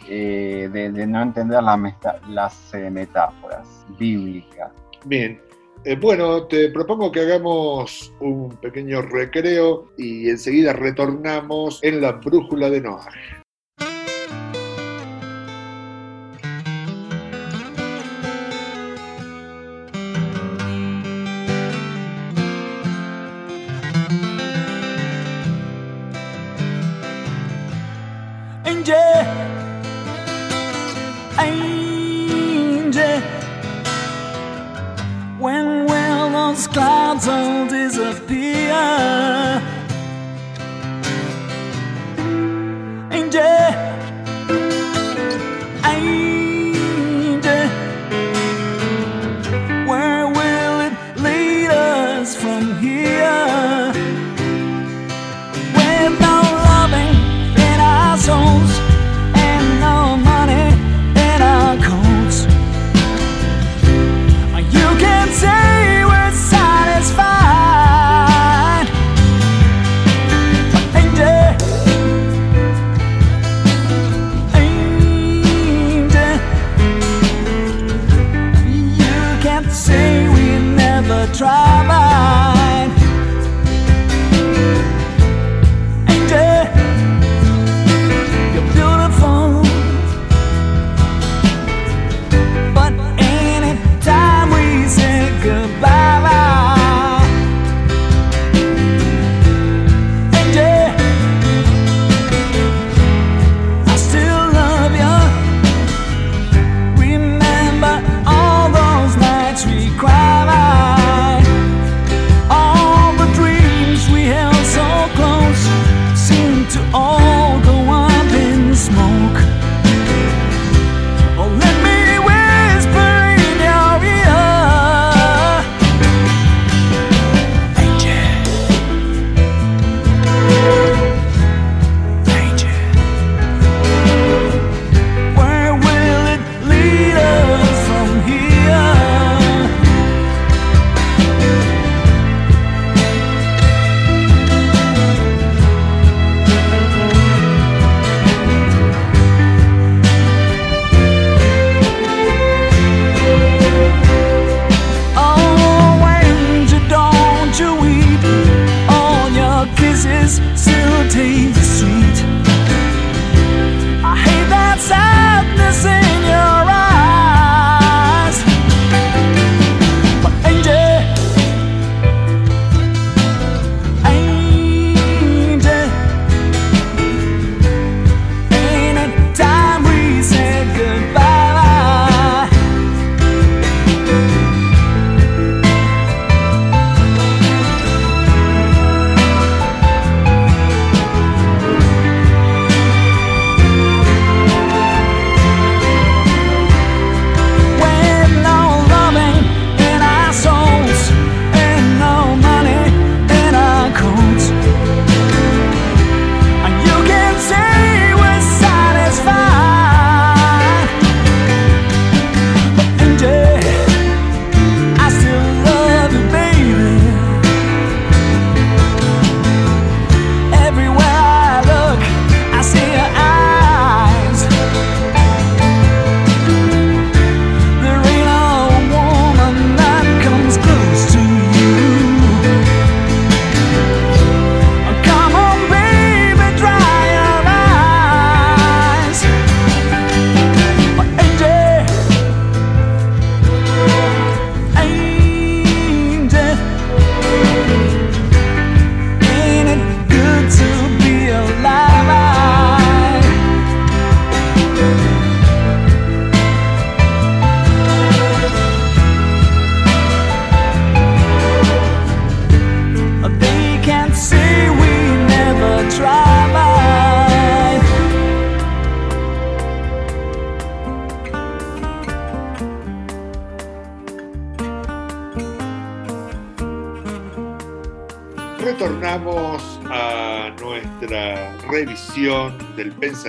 Eh, 0.08 0.68
de, 0.72 1.06
no 1.06 1.22
entender 1.22 1.62
las 1.62 2.72
metáforas 2.90 3.86
bíblicas. 3.98 4.72
Bien, 5.04 5.40
eh, 5.84 5.96
bueno, 5.96 6.44
te 6.44 6.70
propongo 6.70 7.12
que 7.12 7.20
hagamos 7.20 8.12
un 8.20 8.56
pequeño 8.56 9.02
recreo 9.02 9.90
y 9.98 10.30
enseguida 10.30 10.72
retornamos 10.72 11.82
en 11.82 12.00
la 12.00 12.12
brújula 12.12 12.70
de 12.70 12.80
Noah. 12.80 13.06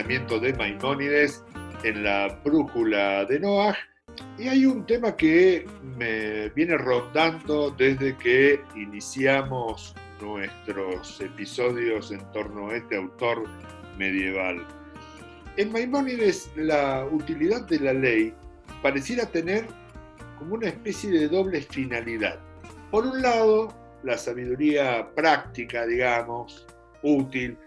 De 0.08 0.54
Maimónides 0.54 1.44
en 1.84 2.04
la 2.04 2.28
brújula 2.44 3.26
de 3.26 3.40
Noah. 3.40 3.76
Y 4.38 4.48
hay 4.48 4.68
un 4.68 4.86
tema 4.86 5.16
que 5.16 5.66
me 5.98 6.50
viene 6.50 6.78
rondando 6.78 7.72
desde 7.72 8.16
que 8.18 8.62
iniciamos 8.76 9.96
nuestros 10.22 11.20
episodios 11.22 12.12
en 12.12 12.20
torno 12.34 12.70
a 12.70 12.76
este 12.76 12.98
autor 12.98 13.46
medieval. 13.98 14.64
En 15.58 15.72
Maimónides 15.72 16.52
la 16.56 17.04
utilidad 17.12 17.68
de 17.68 17.80
la 17.80 17.94
ley 17.94 18.32
pareciera 18.84 19.26
tener 19.26 19.66
como 20.38 20.54
una 20.54 20.68
especie 20.68 21.10
de 21.10 21.28
doble 21.30 21.62
finalidad. 21.62 22.40
Por 22.92 23.08
un 23.08 23.24
lado, 23.24 23.74
la 24.04 24.20
sabiduría 24.20 25.10
práctica, 25.16 25.88
digamos, 25.88 26.68
útil, 27.02 27.58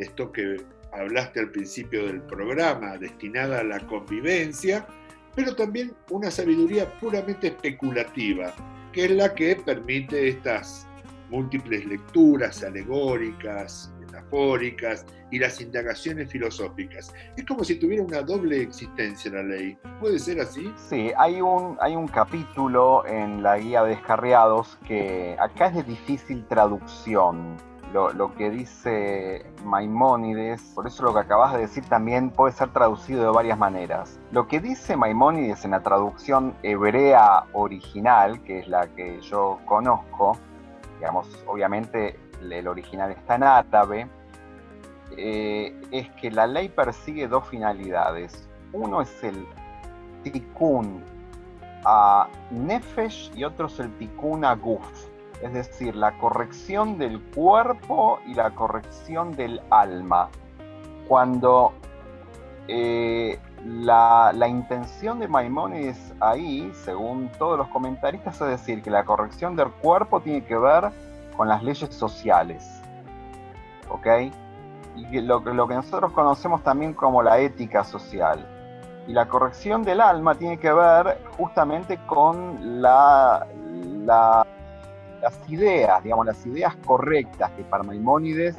esto 0.00 0.32
que 0.32 0.56
hablaste 0.94 1.40
al 1.40 1.50
principio 1.50 2.06
del 2.06 2.22
programa, 2.22 2.96
destinada 2.98 3.60
a 3.60 3.64
la 3.64 3.80
convivencia, 3.86 4.86
pero 5.34 5.54
también 5.54 5.92
una 6.10 6.30
sabiduría 6.30 6.92
puramente 7.00 7.48
especulativa, 7.48 8.54
que 8.92 9.06
es 9.06 9.10
la 9.10 9.34
que 9.34 9.56
permite 9.56 10.28
estas 10.28 10.86
múltiples 11.30 11.84
lecturas 11.86 12.62
alegóricas, 12.62 13.92
metafóricas 13.98 15.04
y 15.30 15.38
las 15.38 15.60
indagaciones 15.60 16.30
filosóficas. 16.30 17.12
Es 17.36 17.44
como 17.44 17.64
si 17.64 17.76
tuviera 17.76 18.04
una 18.04 18.22
doble 18.22 18.62
existencia 18.62 19.32
la 19.32 19.42
ley. 19.42 19.76
¿Puede 20.00 20.18
ser 20.18 20.40
así? 20.40 20.72
Sí, 20.88 21.10
hay 21.16 21.40
un, 21.40 21.76
hay 21.80 21.96
un 21.96 22.06
capítulo 22.06 23.04
en 23.06 23.42
la 23.42 23.58
guía 23.58 23.82
de 23.82 23.90
descarriados 23.90 24.78
que 24.86 25.36
acá 25.40 25.66
es 25.68 25.74
de 25.74 25.82
difícil 25.82 26.44
traducción. 26.46 27.56
Lo, 27.94 28.34
que 28.34 28.50
dice 28.50 29.46
Maimónides, 29.64 30.60
por 30.74 30.88
eso 30.88 31.04
lo 31.04 31.14
que 31.14 31.20
acabas 31.20 31.52
de 31.52 31.60
decir 31.60 31.84
también 31.84 32.30
puede 32.30 32.52
ser 32.52 32.72
traducido 32.72 33.22
de 33.22 33.30
varias 33.30 33.56
maneras. 33.56 34.18
Lo 34.32 34.48
que 34.48 34.58
dice 34.58 34.96
Maimónides 34.96 35.64
en 35.64 35.70
la 35.70 35.80
traducción 35.80 36.56
hebrea 36.64 37.44
original, 37.52 38.42
que 38.42 38.58
es 38.58 38.66
la 38.66 38.88
que 38.88 39.20
yo 39.20 39.60
conozco, 39.64 40.36
digamos, 40.98 41.28
obviamente 41.46 42.18
el 42.42 42.66
original 42.66 43.12
está 43.12 43.36
en 43.36 43.44
árabe, 43.44 44.08
eh, 45.16 45.80
es 45.92 46.10
que 46.20 46.32
la 46.32 46.48
ley 46.48 46.70
persigue 46.70 47.28
dos 47.28 47.46
finalidades. 47.48 48.48
Uno 48.72 49.02
es 49.02 49.22
el 49.22 49.46
tikkun 50.24 51.00
a 51.84 52.26
nefesh 52.50 53.30
y 53.36 53.44
otro 53.44 53.68
es 53.68 53.78
el 53.78 53.96
tikkun 53.98 54.44
a 54.44 54.56
guf, 54.56 55.13
es 55.42 55.52
decir, 55.52 55.94
la 55.94 56.16
corrección 56.18 56.98
del 56.98 57.20
cuerpo 57.20 58.18
y 58.26 58.34
la 58.34 58.50
corrección 58.54 59.32
del 59.32 59.60
alma. 59.70 60.28
Cuando 61.08 61.72
eh, 62.68 63.38
la, 63.64 64.32
la, 64.34 64.48
intención 64.48 65.18
de 65.18 65.28
Maimónides 65.28 66.14
ahí, 66.20 66.70
según 66.84 67.30
todos 67.38 67.58
los 67.58 67.68
comentaristas, 67.68 68.40
es 68.40 68.48
decir, 68.48 68.82
que 68.82 68.90
la 68.90 69.04
corrección 69.04 69.54
del 69.56 69.70
cuerpo 69.70 70.20
tiene 70.20 70.44
que 70.44 70.56
ver 70.56 70.90
con 71.36 71.48
las 71.48 71.62
leyes 71.62 71.94
sociales. 71.94 72.80
¿Ok? 73.90 74.06
Y 74.96 75.20
lo, 75.20 75.40
lo 75.40 75.68
que 75.68 75.74
nosotros 75.74 76.12
conocemos 76.12 76.62
también 76.62 76.94
como 76.94 77.22
la 77.22 77.38
ética 77.38 77.84
social. 77.84 78.46
Y 79.06 79.12
la 79.12 79.28
corrección 79.28 79.82
del 79.82 80.00
alma 80.00 80.34
tiene 80.34 80.58
que 80.58 80.72
ver 80.72 81.18
justamente 81.36 81.98
con 82.06 82.80
la, 82.80 83.46
las 85.24 85.48
ideas, 85.48 86.02
digamos, 86.04 86.26
las 86.26 86.44
ideas 86.44 86.76
correctas 86.84 87.50
que 87.52 87.62
para 87.64 87.82
Maimónides, 87.82 88.56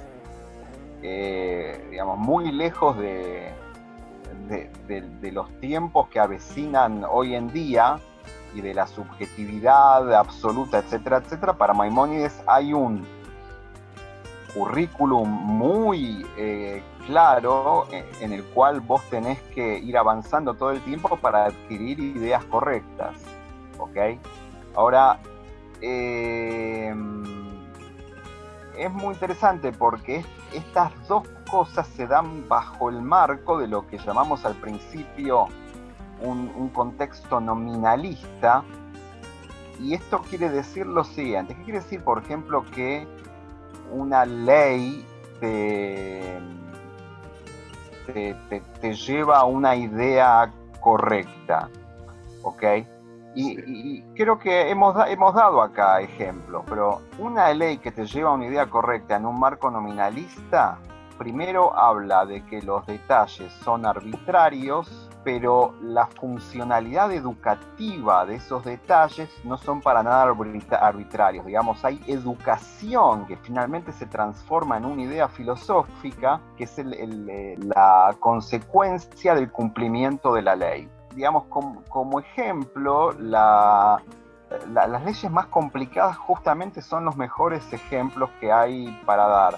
eh, 1.04 1.88
digamos, 1.92 2.18
muy 2.18 2.52
lejos 2.52 2.98
de, 2.98 3.54
los 5.32 5.48
tiempos 5.60 6.08
que 6.10 6.20
avecinan 6.20 7.06
hoy 7.08 7.36
en 7.36 7.54
día, 7.54 8.00
y 8.56 8.62
de 8.62 8.74
la 8.74 8.88
subjetividad 8.88 10.12
absoluta, 10.16 10.80
etcétera, 10.80 11.18
etcétera, 11.18 11.54
para 11.54 11.74
Maimónides 11.74 12.42
hay 12.48 12.74
un 12.74 13.06
currículum 14.56 15.28
muy 15.30 16.26
eh, 16.38 16.82
claro 17.06 17.86
eh, 17.92 18.10
en 18.22 18.32
el 18.34 18.44
cual 18.44 18.80
vos 18.80 19.04
tenés 19.10 19.40
que 19.54 19.78
ir 19.78 19.98
avanzando 19.98 20.56
todo 20.56 20.72
el 20.72 20.82
tiempo 20.82 21.18
para 21.18 21.46
adquirir 21.46 22.00
ideas 22.00 22.44
correctas. 22.46 23.18
¿Ok? 23.78 23.98
Ahora, 24.74 25.20
em, 25.86 27.24
es 28.78 28.92
muy 28.92 29.14
interesante 29.14 29.72
porque 29.72 30.26
estas 30.54 30.92
dos 31.08 31.28
cosas 31.50 31.88
se 31.88 32.08
dan 32.08 32.48
bajo 32.48 32.90
el 32.90 33.02
marco 33.02 33.60
de 33.60 33.68
lo 33.68 33.88
que 33.88 33.98
llamamos 33.98 34.46
al 34.46 34.56
principio 34.56 35.48
un, 36.22 36.70
contexto 36.70 37.40
nominalista. 37.40 38.64
Y 39.80 39.94
esto 39.94 40.22
quiere 40.22 40.50
decir 40.50 40.86
lo 40.86 41.04
siguiente. 41.04 41.56
¿Qué 41.56 41.64
quiere 41.64 41.80
decir, 41.80 42.02
por 42.04 42.24
ejemplo, 42.24 42.66
que 42.74 43.08
una 43.92 44.26
ley 44.26 45.06
te, 45.40 46.40
te, 48.82 48.94
lleva 48.94 49.40
a 49.40 49.44
una 49.44 49.76
idea 49.76 50.52
correcta? 50.80 51.70
¿Ok? 52.44 52.64
Y, 53.36 54.02
creo 54.16 54.40
que 54.40 54.70
hemos, 54.70 54.96
hemos 55.08 55.36
dado 55.36 55.62
acá 55.62 56.00
ejemplos, 56.00 56.64
pero 56.68 57.02
una 57.20 57.54
ley 57.54 57.78
que 57.78 57.92
te 57.92 58.06
lleva 58.06 58.30
a 58.30 58.34
una 58.34 58.46
idea 58.46 58.68
correcta 58.68 59.18
en 59.18 59.26
un 59.26 59.40
marco 59.40 59.70
nominalista, 59.70 60.80
primero 61.18 61.78
habla 61.78 62.26
de 62.26 62.46
que 62.46 62.62
los 62.62 62.86
detalles 62.86 63.52
son 63.64 63.86
arbitrarios 63.86 65.10
pero 65.26 65.74
la 65.82 66.06
funcionalidad 66.06 67.12
educativa 67.12 68.28
de 68.28 68.36
esos 68.36 68.64
detalles 68.64 69.28
no 69.44 69.58
son 69.58 69.82
para 69.82 70.04
nada 70.04 70.32
arbitrarios. 70.80 71.46
Digamos, 71.46 71.84
hay 71.84 72.00
educación 72.06 73.26
que 73.26 73.36
finalmente 73.38 73.92
se 73.92 74.06
transforma 74.06 74.78
en 74.78 74.86
una 74.86 75.02
idea 75.02 75.28
filosófica 75.28 76.40
que 76.56 76.66
es 76.66 76.78
eh, 76.78 77.58
la 77.58 78.16
consecuencia 78.20 79.34
del 79.34 79.52
cumplimiento 79.52 80.32
de 80.32 80.44
la 80.44 80.56
ley. 80.56 80.88
Digamos, 81.16 81.46
como, 81.46 82.20
ejemplo, 82.20 83.14
las 83.14 84.02
leyes 85.04 85.32
más 85.32 85.48
complicadas 85.48 86.18
justamente 86.18 86.82
son 86.82 87.06
los 87.06 87.16
mejores 87.16 87.72
ejemplos 87.72 88.30
que 88.40 88.52
hay 88.52 89.02
para 89.06 89.28
dar. 89.28 89.58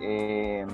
Eh, 0.00 0.66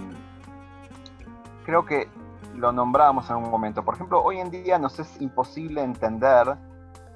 creo 1.67 1.85
que 1.85 2.09
lo 2.55 2.73
nombrábamos 2.73 3.29
en 3.31 3.37
un 3.37 3.51
momento. 3.51 3.85
Por 3.85 3.95
ejemplo, 3.95 4.23
hoy 4.23 4.39
en 4.39 4.51
día 4.51 4.79
nos 4.79 4.99
es 4.99 5.21
imposible 5.21 5.83
entender 5.83 6.57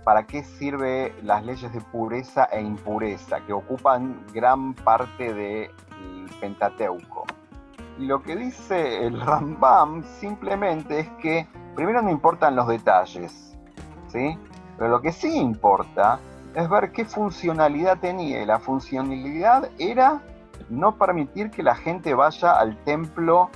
para 0.05 0.27
qué 0.27 0.42
sirve 0.42 1.14
las 1.23 1.45
leyes 1.45 1.73
de 1.73 1.81
pureza 1.81 2.45
e 2.51 2.61
impureza, 2.61 3.40
que 3.47 3.53
ocupan 3.53 4.25
gran 4.33 4.75
parte 4.75 5.33
del 5.33 5.71
Pentateuco. 6.40 7.25
Y 7.99 8.07
lo 8.07 8.23
que 8.23 8.37
dice 8.37 9.07
el 9.07 9.21
Rambam 9.27 10.03
simplemente 10.21 11.01
es 11.01 11.09
que 11.21 11.47
primero 11.74 12.02
no 12.02 12.11
importan 12.11 12.56
los 12.56 12.68
detalles, 12.68 13.56
¿sí? 14.08 14.38
Pero 14.78 14.90
lo 14.90 15.00
que 15.00 15.12
sí 15.12 15.37
importa 15.37 16.18
es 16.54 16.68
ver 16.68 16.92
qué 16.92 17.04
funcionalidad 17.04 17.98
tenía. 17.98 18.42
Y 18.42 18.46
la 18.46 18.58
funcionalidad 18.58 19.70
era 19.78 20.20
no 20.68 20.96
permitir 20.96 21.50
que 21.50 21.62
la 21.62 21.74
gente 21.74 22.14
vaya 22.14 22.52
al 22.52 22.76
templo 22.85 23.50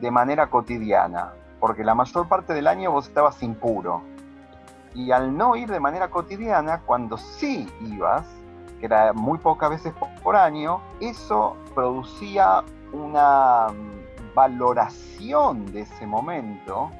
de 0.00 0.10
manera 0.10 0.48
cotidiana, 0.48 1.32
porque 1.60 1.84
la 1.84 1.94
mayor 1.94 2.28
parte 2.28 2.52
del 2.52 2.66
año 2.66 2.90
vos 2.90 3.08
estabas 3.08 3.42
impuro. 3.42 4.02
Y 4.94 5.10
al 5.10 5.36
no 5.36 5.56
ir 5.56 5.70
de 5.70 5.80
manera 5.80 6.08
cotidiana, 6.08 6.80
cuando 6.80 7.16
sí 7.16 7.68
ibas, 7.80 8.24
que 8.80 8.86
era 8.86 9.12
muy 9.12 9.38
pocas 9.38 9.70
veces 9.70 9.92
por 10.22 10.36
año, 10.36 10.80
eso 11.00 11.56
producía 11.74 12.62
una 12.92 13.68
mm, 13.68 14.34
valoración 14.34 15.66
de 15.72 15.82
ese 15.82 16.06
momento 16.06 16.90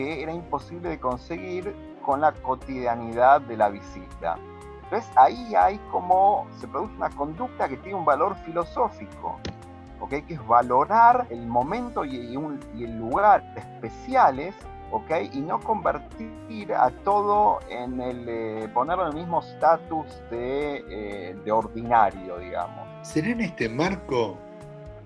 que 0.00 0.22
era 0.22 0.32
imposible 0.32 0.88
de 0.88 0.98
conseguir 0.98 1.74
con 2.04 2.22
la 2.22 2.32
cotidianidad 2.32 3.40
de 3.42 3.56
la 3.56 3.68
visita. 3.68 4.36
Entonces 4.84 5.10
ahí 5.16 5.54
hay 5.54 5.78
como 5.90 6.46
se 6.58 6.66
produce 6.66 6.94
una 6.96 7.10
conducta 7.10 7.68
que 7.68 7.76
tiene 7.76 7.98
un 7.98 8.04
valor 8.04 8.34
filosófico 8.44 9.38
que 10.08 10.24
es 10.28 10.46
valorar 10.46 11.26
el 11.30 11.46
momento 11.46 12.04
y, 12.04 12.16
el 12.16 12.98
lugar 12.98 13.44
especiales 13.56 14.54
¿okay? 14.90 15.30
y 15.32 15.40
no 15.40 15.60
convertir 15.60 16.72
a 16.74 16.90
todo 17.04 17.60
en 17.68 18.00
el, 18.00 18.28
eh, 18.28 18.68
ponerlo 18.74 19.04
en 19.04 19.08
el 19.10 19.14
mismo 19.14 19.40
estatus 19.40 20.06
de, 20.30 20.84
eh, 20.88 21.36
de 21.44 21.52
ordinario, 21.52 22.38
digamos. 22.38 22.88
¿Será 23.02 23.28
en 23.28 23.42
este 23.42 23.68
marco 23.68 24.36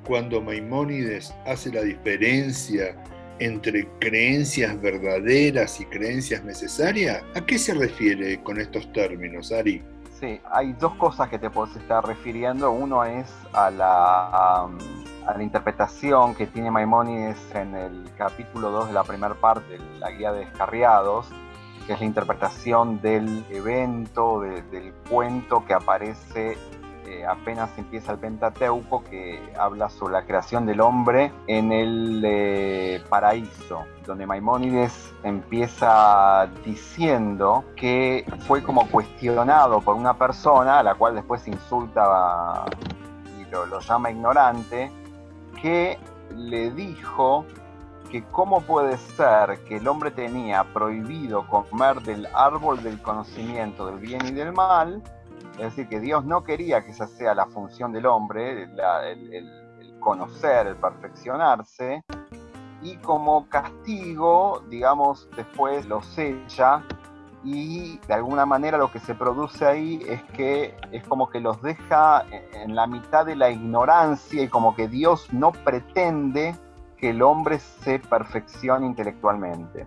cuando 0.07 0.40
Maimónides 0.40 1.35
hace 1.44 1.70
la 1.70 1.83
diferencia 1.83 2.96
entre 3.38 3.88
creencias 3.99 4.81
verdaderas 4.81 5.81
y 5.81 5.87
creencias 5.87 6.44
necesarias? 6.44 7.23
¿A 7.35 7.44
qué 7.44 7.59
se 7.59 7.75
refiere 7.75 8.42
con 8.42 8.61
estos 8.61 8.90
términos, 8.92 9.53
Ari? 9.53 9.83
Sí, 10.20 10.40
hay 10.51 10.73
dos 10.75 10.94
cosas 10.94 11.29
que 11.29 11.38
te 11.38 11.51
puedes 11.51 11.75
estar 11.77 12.07
refiriendo. 12.07 12.70
Uno 12.70 13.05
es 13.05 13.27
a 13.53 13.70
la, 13.70 14.64
a, 15.27 15.37
la 15.37 15.42
interpretación 15.42 16.35
que 16.35 16.47
tiene 16.47 16.70
Maimónides 16.70 17.38
en 17.55 17.75
el 17.75 18.05
capítulo 18.16 18.70
2 18.70 18.88
de 18.88 18.92
la 18.94 19.05
primera 19.05 19.35
parte 19.35 19.77
de 19.77 19.99
la 19.99 20.11
Guía 20.12 20.33
de 20.33 20.47
Descarriados, 20.47 21.27
que 21.87 21.94
es 21.94 22.01
la 22.01 22.07
interpretación 22.07 23.01
del 23.03 23.44
evento, 23.51 24.40
del 24.40 24.92
cuento 25.11 25.64
que 25.66 25.75
aparece 25.75 26.57
apenas 27.27 27.77
empieza 27.79 28.12
el 28.12 28.18
Pentateuco, 28.18 29.05
que 29.05 29.53
habla 29.59 29.88
sobre 29.88 30.14
la 30.14 30.24
creación 30.24 30.66
del 30.66 30.81
hombre 30.81 31.33
en 31.46 31.72
el 31.72 32.22
eh, 32.24 33.03
paraíso, 33.09 33.85
donde 34.07 34.27
Maimónides 34.27 35.12
empieza 35.22 36.48
diciendo 36.64 37.64
que 37.77 38.24
fue 38.46 38.62
como 38.62 38.88
cuestionado 38.88 39.81
por 39.81 39.96
una 39.96 40.14
persona, 40.14 40.79
a 40.79 40.83
la 40.83 40.94
cual 40.94 41.14
después 41.14 41.46
insulta 41.46 42.64
y 43.40 43.50
lo, 43.50 43.66
lo 43.66 43.81
llama 43.81 44.11
ignorante, 44.11 44.90
que 45.61 45.98
le 46.37 46.70
dijo 46.70 47.44
que 48.11 48.22
cómo 48.31 48.61
puede 48.61 48.96
ser 48.96 49.59
que 49.64 49.79
el 49.79 49.88
hombre 49.88 50.11
tenía 50.11 50.62
prohibido 50.72 51.46
comer 51.48 52.00
del 52.03 52.29
árbol 52.33 52.83
del 52.83 53.03
conocimiento 53.03 53.87
del 53.87 53.98
bien 53.98 54.24
y 54.27 54.31
del 54.31 54.53
mal, 54.53 55.03
es 55.59 55.77
decir, 55.77 55.88
que 55.88 56.01
Dios 56.01 56.25
no 56.25 56.43
quería 56.45 56.85
que 56.85 56.90
esa 56.90 57.07
sea 57.07 57.35
la 57.35 57.47
función 57.47 57.93
del 57.93 58.07
hombre, 58.07 58.64
el, 58.64 60.01
conocer, 60.01 60.67
el 60.67 60.77
perfeccionarse, 60.77 62.05
y 62.83 62.97
como 62.99 63.49
castigo, 63.49 64.62
digamos, 64.69 65.29
después 65.37 65.87
lo 65.87 66.03
sella 66.03 66.83
y 67.43 67.99
de 68.07 68.14
alguna 68.14 68.47
manera 68.47 68.79
lo 68.79 68.90
que 68.90 68.99
se 68.99 69.14
produce 69.14 69.67
ahí 69.67 70.03
es 70.07 70.23
que 70.33 70.75
es 70.93 71.07
como 71.07 71.29
que 71.29 71.40
los 71.40 71.61
deja 71.62 72.25
en 72.31 72.75
la 72.75 72.87
mitad 72.87 73.25
de 73.27 73.37
la 73.37 73.51
ignorancia 73.51 74.43
y 74.43 74.49
como 74.49 74.75
que 74.75 74.88
Dios 74.88 75.33
no 75.33 75.53
pretende 75.53 76.57
que 76.97 77.11
el 77.11 77.23
hombre 77.23 77.59
se 77.59 77.99
perfeccione 77.99 78.87
intelectualmente. 78.87 79.87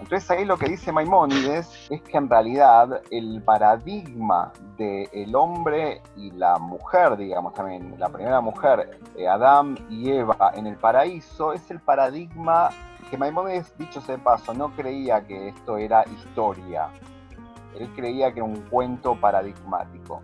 Entonces 0.00 0.30
ahí 0.30 0.44
lo 0.44 0.58
que 0.58 0.68
dice 0.68 0.92
Maimónides 0.92 1.88
es 1.90 2.02
que 2.02 2.18
en 2.18 2.28
realidad 2.28 3.02
el 3.10 3.42
paradigma 3.42 4.52
del 4.76 5.34
hombre 5.34 6.02
y 6.16 6.30
la 6.32 6.58
mujer, 6.58 7.16
digamos 7.16 7.54
también, 7.54 7.94
la 7.98 8.08
primera 8.08 8.40
mujer, 8.40 9.00
eh, 9.16 9.26
Adán 9.26 9.78
y 9.88 10.10
Eva 10.10 10.52
en 10.54 10.66
el 10.66 10.76
paraíso, 10.76 11.52
es 11.54 11.70
el 11.70 11.80
paradigma 11.80 12.70
que 13.10 13.16
Maimónides, 13.16 13.76
dicho 13.78 14.00
sea 14.00 14.16
de 14.16 14.22
paso, 14.22 14.52
no 14.52 14.70
creía 14.76 15.24
que 15.26 15.48
esto 15.48 15.78
era 15.78 16.04
historia. 16.08 16.88
Él 17.78 17.90
creía 17.94 18.32
que 18.32 18.40
era 18.40 18.44
un 18.44 18.62
cuento 18.62 19.18
paradigmático. 19.18 20.22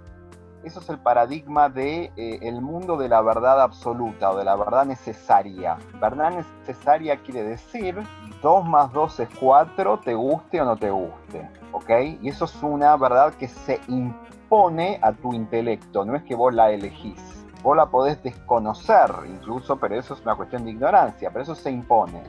Eso 0.65 0.79
es 0.79 0.89
el 0.91 0.99
paradigma 0.99 1.69
de 1.69 2.13
eh, 2.17 2.39
el 2.43 2.61
mundo 2.61 2.97
de 2.97 3.09
la 3.09 3.21
verdad 3.21 3.61
absoluta 3.61 4.31
o 4.31 4.37
de 4.37 4.45
la 4.45 4.55
verdad 4.55 4.85
necesaria. 4.85 5.77
Verdad 6.01 6.31
necesaria 6.31 7.17
quiere 7.17 7.43
decir 7.43 8.01
2 8.43 8.65
más 8.65 8.93
2 8.93 9.21
es 9.21 9.29
4, 9.39 10.01
te 10.01 10.15
guste 10.15 10.61
o 10.61 10.65
no 10.65 10.77
te 10.77 10.91
guste. 10.91 11.49
¿Ok? 11.73 11.91
Y 12.21 12.29
eso 12.29 12.45
es 12.45 12.63
una 12.63 12.97
verdad 12.97 13.33
que 13.35 13.49
se 13.49 13.81
impone 13.89 14.99
a 15.01 15.13
tu 15.13 15.33
intelecto, 15.33 16.05
no 16.05 16.17
es 16.17 16.23
que 16.25 16.35
vos 16.35 16.53
la 16.53 16.71
elegís. 16.71 17.21
Vos 17.63 17.77
la 17.77 17.87
podés 17.87 18.21
desconocer 18.23 19.11
incluso, 19.29 19.77
pero 19.77 19.95
eso 19.95 20.15
es 20.15 20.21
una 20.23 20.35
cuestión 20.35 20.65
de 20.65 20.73
ignorancia, 20.73 21.31
pero 21.31 21.45
eso 21.45 21.55
se 21.55 21.71
impone. 21.71 22.25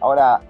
Ahora, 0.00 0.40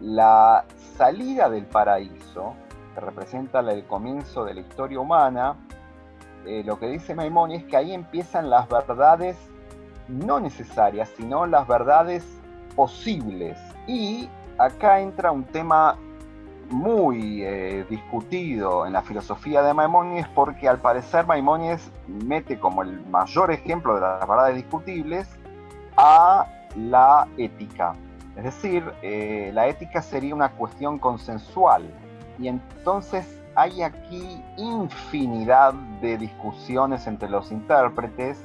la 0.00 0.64
salida 0.96 1.50
del 1.50 1.66
paraíso, 1.66 2.54
que 2.94 3.00
representa 3.00 3.60
el 3.60 3.84
comienzo 3.84 4.44
de 4.44 4.54
la 4.54 4.60
historia 4.60 4.98
humana, 4.98 5.56
eh, 6.46 6.62
lo 6.64 6.78
que 6.78 6.86
dice 6.86 7.14
Maimoni 7.14 7.56
es 7.56 7.64
que 7.64 7.76
ahí 7.76 7.92
empiezan 7.92 8.48
las 8.48 8.66
verdades 8.68 9.36
no 10.08 10.40
necesarias, 10.40 11.10
sino 11.16 11.46
las 11.46 11.66
verdades 11.66 12.24
posibles. 12.74 13.58
Y 13.86 14.28
acá 14.58 15.00
entra 15.00 15.30
un 15.30 15.44
tema 15.44 15.96
muy 16.70 17.42
eh, 17.44 17.86
discutido 17.88 18.86
en 18.86 18.92
la 18.92 19.02
filosofía 19.02 19.62
de 19.62 19.72
Maimónides 19.72 20.26
porque 20.28 20.68
al 20.68 20.80
parecer 20.80 21.26
Maimónides 21.26 21.90
mete 22.08 22.58
como 22.58 22.82
el 22.82 23.04
mayor 23.06 23.52
ejemplo 23.52 23.94
de 23.94 24.00
las 24.00 24.26
verdades 24.26 24.56
discutibles 24.56 25.28
a 25.96 26.46
la 26.76 27.28
ética. 27.36 27.94
Es 28.36 28.44
decir, 28.44 28.84
eh, 29.02 29.50
la 29.54 29.66
ética 29.68 30.02
sería 30.02 30.34
una 30.34 30.50
cuestión 30.50 30.98
consensual 30.98 31.84
y 32.38 32.48
entonces 32.48 33.40
hay 33.54 33.82
aquí 33.82 34.42
infinidad 34.58 35.72
de 36.02 36.18
discusiones 36.18 37.06
entre 37.06 37.30
los 37.30 37.50
intérpretes, 37.50 38.38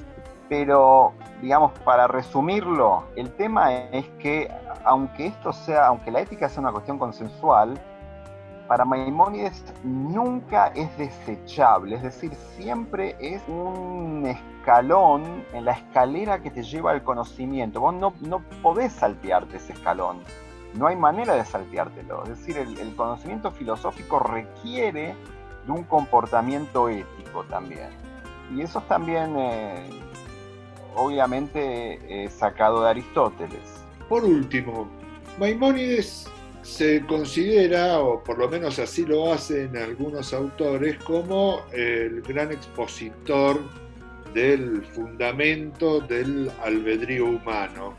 pero 0.51 1.13
digamos, 1.41 1.71
para 1.85 2.07
resumirlo, 2.07 3.05
el 3.15 3.31
tema 3.37 3.73
es 3.73 4.05
que 4.19 4.51
aunque 4.83 5.27
esto 5.27 5.53
sea, 5.53 5.87
aunque 5.87 6.11
la 6.11 6.19
ética 6.19 6.49
sea 6.49 6.59
una 6.59 6.73
cuestión 6.73 6.99
consensual, 6.99 7.79
para 8.67 8.83
Maimónides 8.83 9.63
nunca 9.85 10.67
es 10.75 10.97
desechable, 10.97 11.95
es 11.95 12.03
decir, 12.03 12.35
siempre 12.57 13.15
es 13.21 13.41
un 13.47 14.25
escalón 14.25 15.45
en 15.53 15.63
la 15.63 15.71
escalera 15.71 16.39
que 16.39 16.51
te 16.51 16.63
lleva 16.63 16.91
al 16.91 17.01
conocimiento. 17.01 17.79
Vos 17.79 17.93
no, 17.93 18.13
no 18.19 18.41
podés 18.61 18.91
saltearte 18.91 19.55
ese 19.55 19.71
escalón 19.71 20.19
no 20.73 20.87
hay 20.87 20.95
manera 20.95 21.35
de 21.35 21.45
salteártelo. 21.45 22.23
Es 22.23 22.29
decir, 22.29 22.57
el, 22.57 22.95
conocimiento 22.95 23.51
filosófico 23.51 24.19
requiere 24.19 25.15
de 25.65 25.71
un 25.71 25.83
comportamiento 25.83 26.89
ético 26.89 27.43
también. 27.45 27.89
Y 28.53 28.61
eso 28.61 28.79
es 28.79 28.87
también, 28.87 29.35
eh, 29.37 29.89
obviamente, 30.95 32.29
sacado 32.29 32.83
de 32.83 32.89
Aristóteles. 32.89 33.83
Por 34.09 34.23
último, 34.25 34.89
Maimónides 35.39 36.27
se 36.61 37.01
considera, 37.05 37.99
o 37.99 38.23
por 38.23 38.37
lo 38.37 38.49
menos 38.49 38.77
así 38.79 39.05
lo 39.05 39.31
hacen 39.33 39.75
algunos 39.75 40.33
autores, 40.33 40.97
como 41.03 41.61
el 41.71 42.21
gran 42.21 42.51
expositor 42.51 43.59
del 44.33 44.83
fundamento 44.85 45.99
del 46.01 46.51
albedrío 46.63 47.25
humano. 47.25 47.93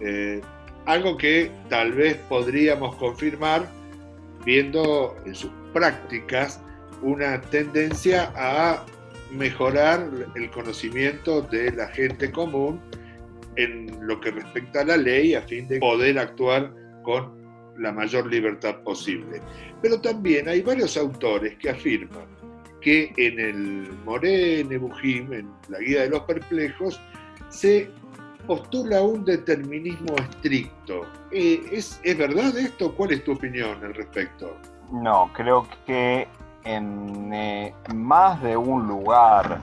Eh, 0.00 0.40
algo 0.86 1.16
que 1.16 1.50
tal 1.68 1.92
vez 1.92 2.16
podríamos 2.28 2.96
confirmar 2.96 3.68
viendo 4.44 5.16
en 5.26 5.34
sus 5.34 5.50
prácticas 5.72 6.60
una 7.02 7.40
tendencia 7.40 8.32
a 8.34 8.84
mejorar 9.30 10.10
el 10.34 10.50
conocimiento 10.50 11.42
de 11.42 11.72
la 11.72 11.88
gente 11.88 12.30
común 12.30 12.80
en 13.56 14.06
lo 14.06 14.20
que 14.20 14.30
respecta 14.30 14.80
a 14.80 14.84
la 14.84 14.96
ley 14.96 15.34
a 15.34 15.42
fin 15.42 15.66
de 15.68 15.80
poder 15.80 16.18
actuar 16.18 16.72
con 17.02 17.36
la 17.78 17.92
mayor 17.92 18.26
libertad 18.26 18.76
posible. 18.82 19.40
Pero 19.82 20.00
también 20.00 20.48
hay 20.48 20.62
varios 20.62 20.96
autores 20.96 21.56
que 21.58 21.70
afirman 21.70 22.26
que 22.80 23.12
en 23.16 23.38
el 23.40 23.92
Moré 24.04 24.64
Nebuchim, 24.64 25.32
en 25.32 25.50
la 25.68 25.78
Guía 25.80 26.02
de 26.02 26.10
los 26.10 26.20
Perplejos, 26.22 27.00
se 27.48 27.90
postula 28.46 29.02
un 29.02 29.24
determinismo 29.24 30.16
estricto. 30.16 31.06
Eh, 31.32 31.60
¿es, 31.72 32.00
¿Es 32.02 32.16
verdad 32.16 32.56
esto? 32.56 32.94
¿Cuál 32.94 33.12
es 33.12 33.24
tu 33.24 33.32
opinión 33.32 33.84
al 33.84 33.94
respecto? 33.94 34.56
No, 34.92 35.30
creo 35.34 35.68
que 35.86 36.26
en 36.68 37.32
eh, 37.32 37.74
más 37.94 38.42
de 38.42 38.56
un 38.56 38.86
lugar 38.86 39.60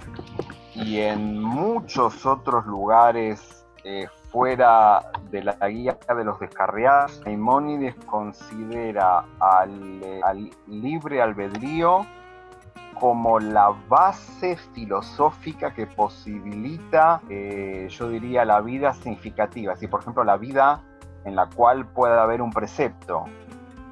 y 0.74 1.00
en 1.00 1.39
muchos 1.39 2.26
otros 2.26 2.65
lugares 2.65 3.65
eh, 3.84 4.08
fuera 4.32 5.12
de 5.30 5.44
la 5.44 5.70
guía 5.70 5.98
de 6.08 6.24
los 6.24 6.39
descarriados, 6.39 7.22
Maimónides 7.24 7.96
considera 8.06 9.24
al, 9.39 10.02
al 10.24 10.50
libre 10.68 11.22
albedrío 11.22 12.06
como 13.00 13.39
la 13.39 13.76
base 13.88 14.58
filosófica 14.74 15.74
que 15.74 15.86
posibilita, 15.86 17.22
eh, 17.30 17.88
yo 17.89 18.10
diría, 18.10 18.46
la 18.46 18.62
vida 18.62 18.94
significativa. 18.94 19.76
Si, 19.76 19.88
por 19.88 20.02
ejemplo, 20.02 20.24
la 20.24 20.38
vida 20.38 20.82
en 21.24 21.36
la 21.36 21.48
cual 21.50 21.86
pueda 21.86 22.24
haber 22.24 22.41
un 22.41 22.52
precepto 22.52 23.26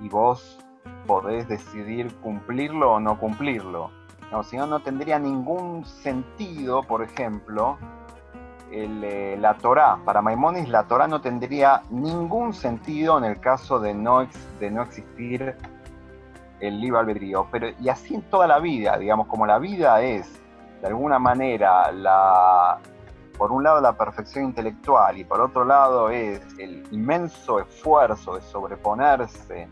y 0.02 0.10
vos 0.10 0.63
podés 1.08 1.48
decidir 1.48 2.14
cumplirlo 2.16 2.94
o 2.94 3.00
no 3.00 3.20
cumplirlo. 3.20 3.92
No, 4.32 4.44
si 4.44 4.58
no, 4.58 4.66
no 4.66 4.80
tendría 4.80 5.20
ningún 5.20 5.86
sentido, 5.86 6.84
por 6.84 7.04
ejemplo, 7.04 7.78
eh, 8.72 9.38
la 9.40 9.54
Torá. 9.56 10.00
Para 10.04 10.22
Maimónides, 10.22 10.70
la 10.70 10.88
Torá 10.88 11.08
no 11.08 11.22
tendría 11.22 11.84
ningún 11.92 12.54
sentido 12.54 13.18
en 13.20 13.26
el 13.26 13.40
caso 13.40 13.80
de 13.80 13.94
no, 13.94 14.28
de 14.60 14.72
no 14.72 14.82
existir 14.82 15.56
el 16.60 16.80
libre 16.80 17.00
albedrío, 17.00 17.48
pero 17.52 17.68
y 17.80 17.90
así 17.90 18.16
en 18.16 18.22
toda 18.24 18.48
la 18.48 18.60
vida, 18.60 18.98
digamos, 18.98 19.28
como 19.28 19.46
la 19.46 19.60
vida 19.60 20.02
es 20.02 20.42
de 20.82 20.88
alguna 20.88 21.20
manera 21.20 21.92
la, 21.92 22.80
por 23.38 23.52
un 23.52 23.64
lado 23.64 23.82
la 23.82 23.98
perfección 23.98 24.46
intelectual 24.46 25.18
y 25.18 25.24
por 25.24 25.42
otro 25.42 25.66
lado 25.66 26.10
es 26.10 26.42
el 26.58 26.84
inmenso 26.92 27.60
esfuerzo 27.60 28.36
de 28.36 28.42
sobreponerse 28.42 29.68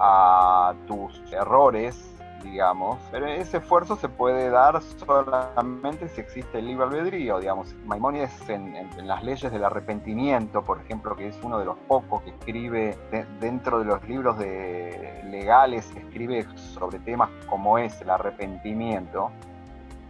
a 0.00 0.74
tus 0.86 1.20
errores 1.32 2.10
digamos, 2.42 2.98
pero 3.10 3.26
ese 3.26 3.58
esfuerzo 3.58 3.96
se 3.96 4.08
puede 4.08 4.50
dar 4.50 4.80
solamente 4.82 6.08
si 6.08 6.20
existe 6.20 6.58
el 6.58 6.66
libre 6.66 6.84
albedrío, 6.84 7.38
digamos. 7.38 7.74
Maimónides 7.84 8.48
en, 8.48 8.88
las 9.06 9.22
leyes 9.22 9.50
del 9.52 9.64
arrepentimiento, 9.64 10.62
por 10.62 10.80
ejemplo, 10.80 11.14
que 11.16 11.28
es 11.28 11.38
uno 11.42 11.58
de 11.58 11.64
los 11.64 11.76
pocos 11.88 12.22
que 12.22 12.30
escribe 12.30 12.96
dentro 13.40 13.80
de 13.80 13.84
los 13.84 14.08
libros 14.08 14.38
legales, 14.38 15.90
escribe 15.96 16.46
sobre 16.56 16.98
temas 17.00 17.30
como 17.48 17.78
es 17.78 18.00
el 18.00 18.10
arrepentimiento, 18.10 19.30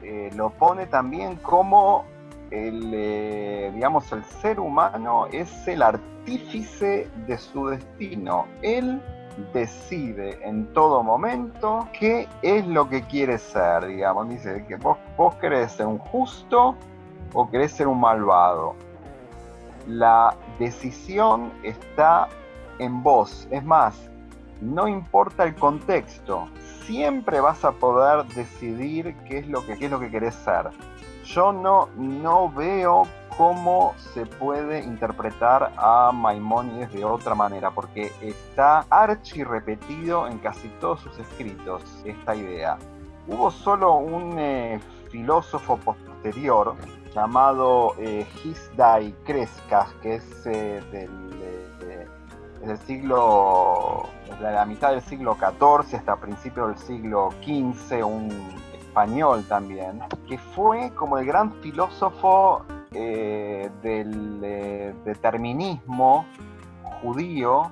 eh, 0.03 0.31
lo 0.35 0.51
pone 0.51 0.87
también 0.87 1.37
como 1.37 2.05
el, 2.51 2.91
eh, 2.95 3.71
digamos, 3.75 4.11
el 4.13 4.25
ser 4.25 4.59
humano 4.59 5.27
es 5.31 5.69
el 5.69 5.83
artífice 5.83 7.09
de 7.27 7.39
su 7.39 7.69
destino. 7.69 8.47
Él 8.63 9.01
decide 9.53 10.39
en 10.47 10.73
todo 10.73 11.03
momento 11.03 11.89
qué 11.99 12.29
es 12.43 12.67
lo 12.67 12.89
que 12.89 13.03
quiere 13.03 13.39
ser, 13.39 13.87
digamos. 13.87 14.29
Dice 14.29 14.65
que 14.67 14.77
vos, 14.77 14.99
querés 15.41 15.73
ser 15.73 15.87
un 15.87 15.99
justo 15.99 16.77
o 17.33 17.51
querés 17.51 17.73
ser 17.73 17.87
un 17.87 18.01
malvado. 18.01 18.75
La 19.87 20.37
decisión 20.59 21.53
está 21.63 22.29
en 22.79 23.03
vos. 23.03 23.49
Es 23.51 23.65
más, 23.65 24.11
no 24.61 24.89
importa 24.89 25.45
el 25.45 25.55
contexto, 25.55 26.49
siempre 26.85 27.41
vas 27.41 27.65
a 27.65 27.73
poder 27.73 28.27
decidir 28.27 29.15
qué 29.27 29.39
es 29.39 29.49
lo 29.49 29.65
que, 29.65 29.79
qué 29.79 29.87
es 29.87 29.91
lo 29.91 30.01
que 30.01 30.11
querés 30.11 30.35
ser. 30.35 30.71
Yo 31.25 31.53
no, 31.53 31.89
no 31.97 32.51
veo 32.51 33.07
cómo 33.37 33.95
se 34.13 34.27
puede 34.27 34.81
interpretar 34.81 35.73
a 35.77 36.13
Maimónides 36.13 36.93
de 36.93 37.05
otra 37.05 37.35
manera, 37.35 37.71
porque 37.71 38.13
está 38.21 38.85
archi 38.91 39.45
repetido 39.45 40.27
en 40.27 40.39
casi 40.39 40.69
todos 40.81 41.01
sus 41.01 41.19
escritos 41.19 41.83
esta 42.05 42.35
idea. 42.35 42.79
Hubo 43.27 43.51
solo 43.51 43.95
un 43.95 44.39
eh, 44.39 44.81
filósofo 45.11 45.77
posterior 45.77 46.75
llamado 47.15 47.95
eh, 47.99 48.27
Hisdai 48.45 49.13
Crescas, 49.25 49.93
que 50.03 50.17
es 50.17 50.47
eh, 50.47 50.81
del, 50.91 52.79
siglo, 52.87 54.07
desde 54.29 54.53
la 54.53 54.65
mitad 54.65 54.91
del 54.91 55.03
siglo 55.03 55.37
XIV 55.37 55.97
hasta 55.97 56.17
principios 56.17 56.69
del 56.69 56.79
siglo 56.79 57.31
XV, 57.43 58.05
un 58.05 58.29
español 58.79 59.45
también, 59.49 60.01
que 60.29 60.37
fue 60.39 60.93
como 60.95 61.19
el 61.19 61.27
gran 61.27 61.53
filósofo 61.63 62.65
eh, 62.93 63.71
del 63.83 64.41
eh, 64.43 64.95
determinismo 65.05 66.27
judío 67.03 67.71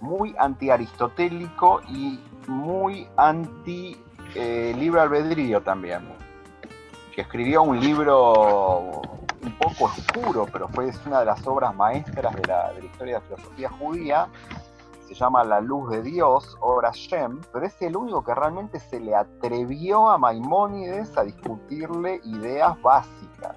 muy 0.00 0.34
anti-aristotélico 0.38 1.80
y 1.88 2.20
muy 2.46 3.08
anti-libre 3.16 5.00
albedrío 5.00 5.60
también. 5.62 6.08
Que 7.14 7.22
escribió 7.22 7.62
un 7.62 7.80
libro 7.80 9.02
un 9.42 9.52
poco 9.58 9.86
oscuro, 9.86 10.46
pero 10.52 10.68
fue 10.68 10.92
una 11.06 11.20
de 11.20 11.26
las 11.26 11.46
obras 11.46 11.74
maestras 11.74 12.34
de 12.36 12.46
la, 12.46 12.72
de 12.72 12.80
la 12.80 12.86
historia 12.86 13.14
de 13.14 13.20
la 13.20 13.36
filosofía 13.36 13.70
judía, 13.70 14.28
se 15.08 15.14
llama 15.14 15.42
La 15.42 15.60
Luz 15.60 15.90
de 15.90 16.02
Dios, 16.02 16.56
Ora 16.60 16.92
Shem, 16.92 17.40
pero 17.52 17.66
es 17.66 17.82
el 17.82 17.96
único 17.96 18.22
que 18.22 18.32
realmente 18.32 18.78
se 18.78 19.00
le 19.00 19.16
atrevió 19.16 20.08
a 20.08 20.16
Maimónides 20.16 21.16
a 21.18 21.24
discutirle 21.24 22.20
ideas 22.22 22.80
básicas 22.80 23.56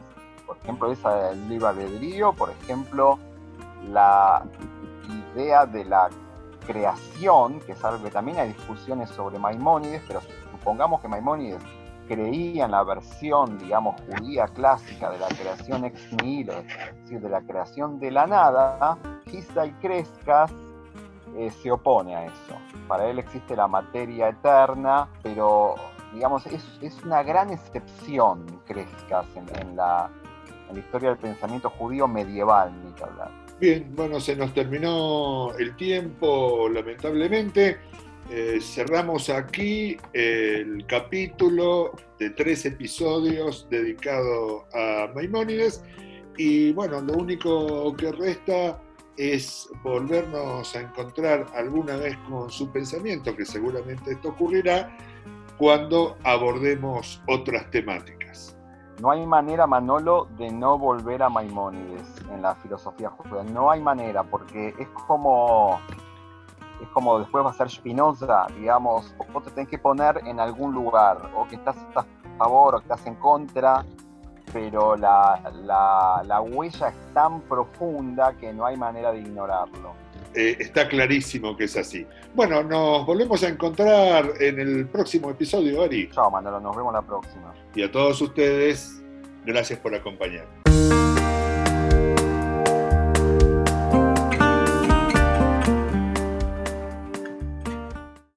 por 0.53 0.63
ejemplo, 0.63 0.91
esa 0.91 1.29
del 1.29 1.49
libre 1.49 1.67
albedrío, 1.67 2.33
por 2.33 2.49
ejemplo, 2.49 3.19
la 3.89 4.43
idea 5.33 5.65
de 5.65 5.85
la 5.85 6.09
creación, 6.65 7.59
que 7.59 7.73
es 7.73 7.79
también 8.11 8.39
hay 8.39 8.49
discusiones 8.49 9.09
sobre 9.09 9.39
Maimónides, 9.39 10.01
pero 10.07 10.21
supongamos 10.51 11.01
que 11.01 11.07
Maimónides 11.07 11.61
creía 12.07 12.65
en 12.65 12.71
la 12.71 12.83
versión, 12.83 13.57
digamos, 13.57 13.95
judía 14.01 14.45
clásica 14.47 15.09
de 15.09 15.19
la 15.19 15.27
creación 15.27 15.85
ex 15.85 16.13
nihilo, 16.13 16.53
es 16.53 17.01
decir, 17.01 17.19
de 17.21 17.29
la 17.29 17.41
creación 17.41 17.99
de 17.99 18.11
la 18.11 18.27
nada, 18.27 18.97
Gisda 19.25 19.65
y 19.65 19.71
Crescas 19.73 20.51
eh, 21.35 21.49
se 21.49 21.71
opone 21.71 22.15
a 22.15 22.25
eso. 22.25 22.55
Para 22.87 23.07
él 23.07 23.19
existe 23.19 23.55
la 23.55 23.67
materia 23.67 24.29
eterna, 24.29 25.07
pero 25.21 25.75
digamos, 26.13 26.45
es, 26.45 26.63
una 27.03 27.23
gran 27.23 27.49
excepción 27.49 28.45
Crescas 28.65 29.25
en 29.35 29.75
la 29.75 30.09
la 30.73 30.79
historia 30.79 31.09
del 31.09 31.17
pensamiento 31.17 31.69
judío 31.69 32.07
medieval, 32.07 32.73
ni 32.83 32.91
que 32.93 33.03
hablar. 33.03 33.31
Bien, 33.59 33.91
bueno, 33.95 34.19
se 34.19 34.35
nos 34.35 34.53
terminó 34.53 35.53
el 35.57 35.75
tiempo, 35.75 36.67
lamentablemente. 36.69 37.77
Eh, 38.29 38.59
cerramos 38.61 39.29
aquí 39.29 39.97
el 40.13 40.85
capítulo 40.87 41.91
de 42.19 42.29
tres 42.31 42.65
episodios 42.65 43.67
dedicado 43.69 44.65
a 44.73 45.09
Maimónides 45.13 45.83
y 46.37 46.71
bueno, 46.71 47.01
lo 47.01 47.13
único 47.13 47.95
que 47.95 48.11
resta 48.11 48.79
es 49.17 49.69
volvernos 49.83 50.75
a 50.75 50.81
encontrar 50.81 51.45
alguna 51.53 51.97
vez 51.97 52.17
con 52.29 52.49
su 52.49 52.71
pensamiento, 52.71 53.35
que 53.35 53.45
seguramente 53.45 54.13
esto 54.13 54.29
ocurrirá 54.29 54.97
cuando 55.57 56.17
abordemos 56.23 57.21
otras 57.27 57.69
temáticas. 57.69 58.22
No 58.99 59.09
hay 59.09 59.25
manera, 59.25 59.65
Manolo, 59.65 60.27
de 60.37 60.51
no 60.51 60.77
volver 60.77 61.23
a 61.23 61.29
Maimónides 61.29 62.07
en 62.31 62.41
la 62.41 62.55
filosofía 62.55 63.09
judía. 63.09 63.43
No 63.43 63.71
hay 63.71 63.81
manera, 63.81 64.23
porque 64.23 64.73
es 64.77 64.87
como, 65.07 65.79
es 66.81 66.87
como 66.89 67.19
después 67.19 67.43
va 67.45 67.49
a 67.49 67.53
ser 67.53 67.69
Spinoza, 67.69 68.45
digamos, 68.55 69.13
vos 69.33 69.43
te 69.43 69.51
tenés 69.51 69.69
que 69.69 69.79
poner 69.79 70.21
en 70.25 70.39
algún 70.39 70.73
lugar, 70.73 71.31
o 71.35 71.47
que 71.47 71.55
estás, 71.55 71.77
a 71.95 72.05
favor 72.37 72.75
o 72.75 72.77
que 72.79 72.83
estás 72.83 73.05
en 73.07 73.15
contra, 73.15 73.83
pero 74.51 74.95
la, 74.95 75.41
la, 76.25 76.41
huella 76.41 76.89
es 76.89 77.13
tan 77.13 77.41
profunda 77.41 78.33
que 78.33 78.53
no 78.53 78.65
hay 78.65 78.77
manera 78.77 79.11
de 79.11 79.19
ignorarlo. 79.19 80.02
Eh, 80.35 80.57
está 80.59 80.87
clarísimo 80.87 81.55
que 81.55 81.65
es 81.65 81.77
así. 81.77 82.05
Bueno, 82.33 82.63
nos 82.63 83.05
volvemos 83.05 83.43
a 83.43 83.49
encontrar 83.49 84.33
en 84.39 84.59
el 84.59 84.87
próximo 84.87 85.29
episodio, 85.29 85.83
Ari. 85.83 86.09
Chao, 86.09 86.31
Manolo, 86.31 86.59
nos 86.59 86.75
vemos 86.75 86.93
la 86.93 87.01
próxima. 87.01 87.53
Y 87.75 87.83
a 87.83 87.91
todos 87.91 88.19
ustedes, 88.21 89.03
gracias 89.45 89.79
por 89.79 89.93
acompañarnos. 89.93 90.62